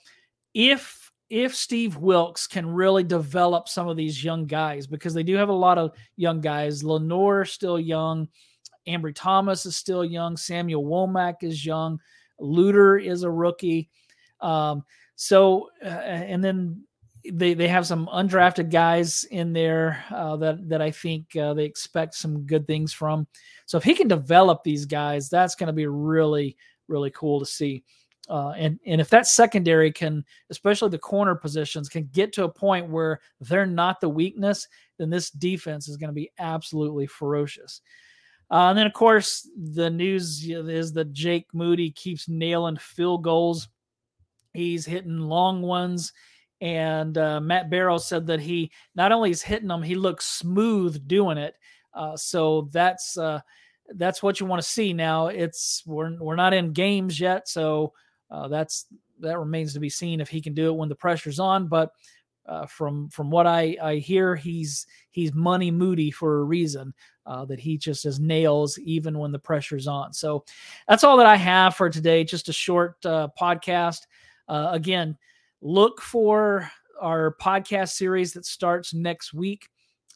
if 0.54 1.10
if 1.30 1.54
Steve 1.54 1.96
Wilks 1.96 2.46
can 2.46 2.66
really 2.66 3.02
develop 3.02 3.66
some 3.66 3.88
of 3.88 3.96
these 3.96 4.22
young 4.22 4.44
guys 4.46 4.86
because 4.86 5.14
they 5.14 5.22
do 5.22 5.34
have 5.36 5.48
a 5.48 5.52
lot 5.52 5.78
of 5.78 5.92
young 6.16 6.42
guys. 6.42 6.84
Lenoir 6.84 7.46
still 7.46 7.80
young. 7.80 8.28
Ambry 8.86 9.14
Thomas 9.14 9.66
is 9.66 9.76
still 9.76 10.04
young. 10.04 10.36
Samuel 10.36 10.84
Womack 10.84 11.42
is 11.42 11.64
young. 11.64 12.00
Luter 12.40 13.02
is 13.02 13.22
a 13.22 13.30
rookie. 13.30 13.88
Um, 14.40 14.84
so, 15.14 15.70
uh, 15.84 15.88
and 15.88 16.42
then 16.42 16.84
they 17.30 17.54
they 17.54 17.68
have 17.68 17.86
some 17.86 18.08
undrafted 18.12 18.70
guys 18.70 19.24
in 19.24 19.52
there 19.52 20.04
uh, 20.10 20.36
that 20.36 20.68
that 20.68 20.82
I 20.82 20.90
think 20.90 21.36
uh, 21.36 21.54
they 21.54 21.64
expect 21.64 22.14
some 22.14 22.46
good 22.46 22.66
things 22.66 22.92
from. 22.92 23.26
So 23.66 23.78
if 23.78 23.84
he 23.84 23.94
can 23.94 24.08
develop 24.08 24.62
these 24.62 24.86
guys, 24.86 25.28
that's 25.28 25.54
going 25.54 25.68
to 25.68 25.72
be 25.72 25.86
really 25.86 26.56
really 26.88 27.10
cool 27.10 27.38
to 27.38 27.46
see. 27.46 27.84
Uh, 28.28 28.50
and 28.50 28.78
and 28.86 29.00
if 29.00 29.10
that 29.10 29.26
secondary 29.26 29.92
can, 29.92 30.24
especially 30.50 30.88
the 30.88 30.98
corner 30.98 31.34
positions, 31.34 31.88
can 31.88 32.08
get 32.12 32.32
to 32.32 32.44
a 32.44 32.52
point 32.52 32.88
where 32.88 33.20
they're 33.40 33.66
not 33.66 34.00
the 34.00 34.08
weakness, 34.08 34.66
then 34.98 35.10
this 35.10 35.30
defense 35.30 35.88
is 35.88 35.96
going 35.96 36.08
to 36.08 36.14
be 36.14 36.30
absolutely 36.38 37.06
ferocious. 37.06 37.80
Uh, 38.52 38.68
and 38.68 38.78
then, 38.78 38.86
of 38.86 38.92
course, 38.92 39.48
the 39.56 39.88
news 39.88 40.46
is 40.46 40.92
that 40.92 41.12
Jake 41.14 41.46
Moody 41.54 41.90
keeps 41.90 42.28
nailing 42.28 42.76
field 42.76 43.24
goals. 43.24 43.68
He's 44.52 44.84
hitting 44.84 45.20
long 45.20 45.62
ones. 45.62 46.12
And 46.60 47.16
uh, 47.16 47.40
Matt 47.40 47.70
Barrow 47.70 47.96
said 47.96 48.26
that 48.26 48.40
he 48.40 48.70
not 48.94 49.10
only 49.10 49.30
is 49.30 49.42
hitting 49.42 49.68
them, 49.68 49.82
he 49.82 49.94
looks 49.94 50.26
smooth 50.26 51.08
doing 51.08 51.38
it. 51.38 51.54
Uh, 51.94 52.14
so 52.16 52.68
that's 52.72 53.16
uh, 53.16 53.40
that's 53.94 54.22
what 54.22 54.38
you 54.38 54.46
want 54.46 54.62
to 54.62 54.68
see. 54.68 54.92
Now 54.92 55.28
it's 55.28 55.82
we're 55.86 56.16
we're 56.20 56.36
not 56.36 56.54
in 56.54 56.72
games 56.72 57.18
yet, 57.18 57.48
so 57.48 57.94
uh, 58.30 58.48
that's 58.48 58.86
that 59.20 59.38
remains 59.38 59.72
to 59.72 59.80
be 59.80 59.88
seen 59.88 60.20
if 60.20 60.28
he 60.28 60.40
can 60.40 60.54
do 60.54 60.68
it 60.68 60.76
when 60.76 60.88
the 60.88 60.94
pressure's 60.94 61.40
on. 61.40 61.68
But 61.68 61.90
uh, 62.46 62.66
from 62.66 63.08
from 63.08 63.30
what 63.30 63.46
I, 63.46 63.76
I 63.82 63.96
hear, 63.96 64.34
he's 64.34 64.86
he's 65.10 65.32
money 65.32 65.70
moody 65.70 66.10
for 66.10 66.40
a 66.40 66.44
reason. 66.44 66.92
Uh, 67.24 67.44
that 67.44 67.60
he 67.60 67.78
just 67.78 68.02
has 68.02 68.18
nails 68.18 68.78
even 68.80 69.16
when 69.16 69.30
the 69.30 69.38
pressure's 69.38 69.86
on. 69.86 70.12
So 70.12 70.44
that's 70.88 71.04
all 71.04 71.16
that 71.18 71.26
I 71.26 71.36
have 71.36 71.76
for 71.76 71.88
today. 71.88 72.24
Just 72.24 72.48
a 72.48 72.52
short 72.52 72.96
uh, 73.06 73.28
podcast. 73.40 74.00
Uh, 74.48 74.70
again, 74.72 75.16
look 75.60 76.00
for 76.00 76.68
our 77.00 77.36
podcast 77.40 77.90
series 77.90 78.32
that 78.32 78.44
starts 78.44 78.92
next 78.92 79.32
week. 79.32 79.68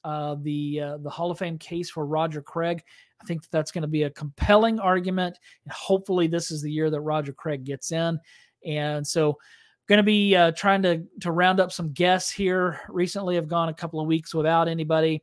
Uh, 0.03 0.35
the 0.43 0.81
the 1.01 1.11
Hall 1.11 1.31
of 1.31 1.39
Fame 1.39 1.59
case 1.59 1.91
for 1.91 2.07
Roger 2.07 2.43
Craig. 2.43 2.83
I 3.21 3.25
think 3.25 3.43
that 3.43 3.51
that's 3.51 3.73
going 3.73 3.83
to 3.83 3.89
be 3.89 4.03
a 4.03 4.11
compelling 4.11 4.79
argument, 4.81 5.39
and 5.65 5.73
hopefully, 5.73 6.27
this 6.27 6.51
is 6.51 6.61
the 6.61 6.71
year 6.73 6.91
that 6.91 7.01
Roger 7.01 7.33
Craig 7.33 7.65
gets 7.65 7.93
in. 7.93 8.19
And 8.65 9.07
so, 9.07 9.39
going 9.89 9.99
to 9.99 10.03
be 10.03 10.35
uh, 10.35 10.53
trying 10.53 10.83
to 10.83 11.05
to 11.21 11.33
round 11.33 11.61
up 11.61 11.73
some 11.73 11.93
guests 11.93 12.31
here. 12.31 12.81
Recently, 12.89 13.37
I've 13.37 13.49
gone 13.49 13.69
a 13.69 13.75
couple 13.75 14.01
of 14.01 14.07
weeks 14.07 14.35
without 14.35 14.69
anybody, 14.69 15.23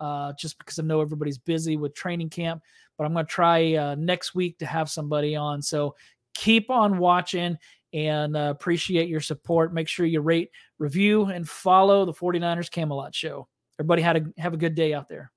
uh, 0.00 0.32
just 0.38 0.58
because 0.58 0.78
I 0.78 0.82
know 0.82 1.00
everybody's 1.00 1.38
busy 1.38 1.76
with 1.76 1.94
training 1.94 2.30
camp. 2.30 2.62
But 2.96 3.04
I'm 3.04 3.12
going 3.12 3.26
to 3.26 3.32
try 3.32 3.74
uh, 3.74 3.94
next 3.96 4.34
week 4.34 4.58
to 4.58 4.66
have 4.66 4.88
somebody 4.88 5.34
on. 5.34 5.60
So 5.60 5.96
keep 6.34 6.70
on 6.70 6.98
watching 6.98 7.58
and 7.92 8.36
uh, 8.36 8.52
appreciate 8.56 9.08
your 9.08 9.20
support. 9.20 9.72
Make 9.72 9.88
sure 9.88 10.06
you 10.06 10.20
rate, 10.20 10.50
review, 10.78 11.26
and 11.26 11.48
follow 11.48 12.04
the 12.04 12.12
49ers 12.12 12.70
Camelot 12.70 13.14
Show. 13.14 13.48
Everybody 13.78 14.02
had 14.02 14.16
a 14.16 14.40
have 14.40 14.54
a 14.54 14.56
good 14.56 14.74
day 14.74 14.94
out 14.94 15.08
there. 15.08 15.32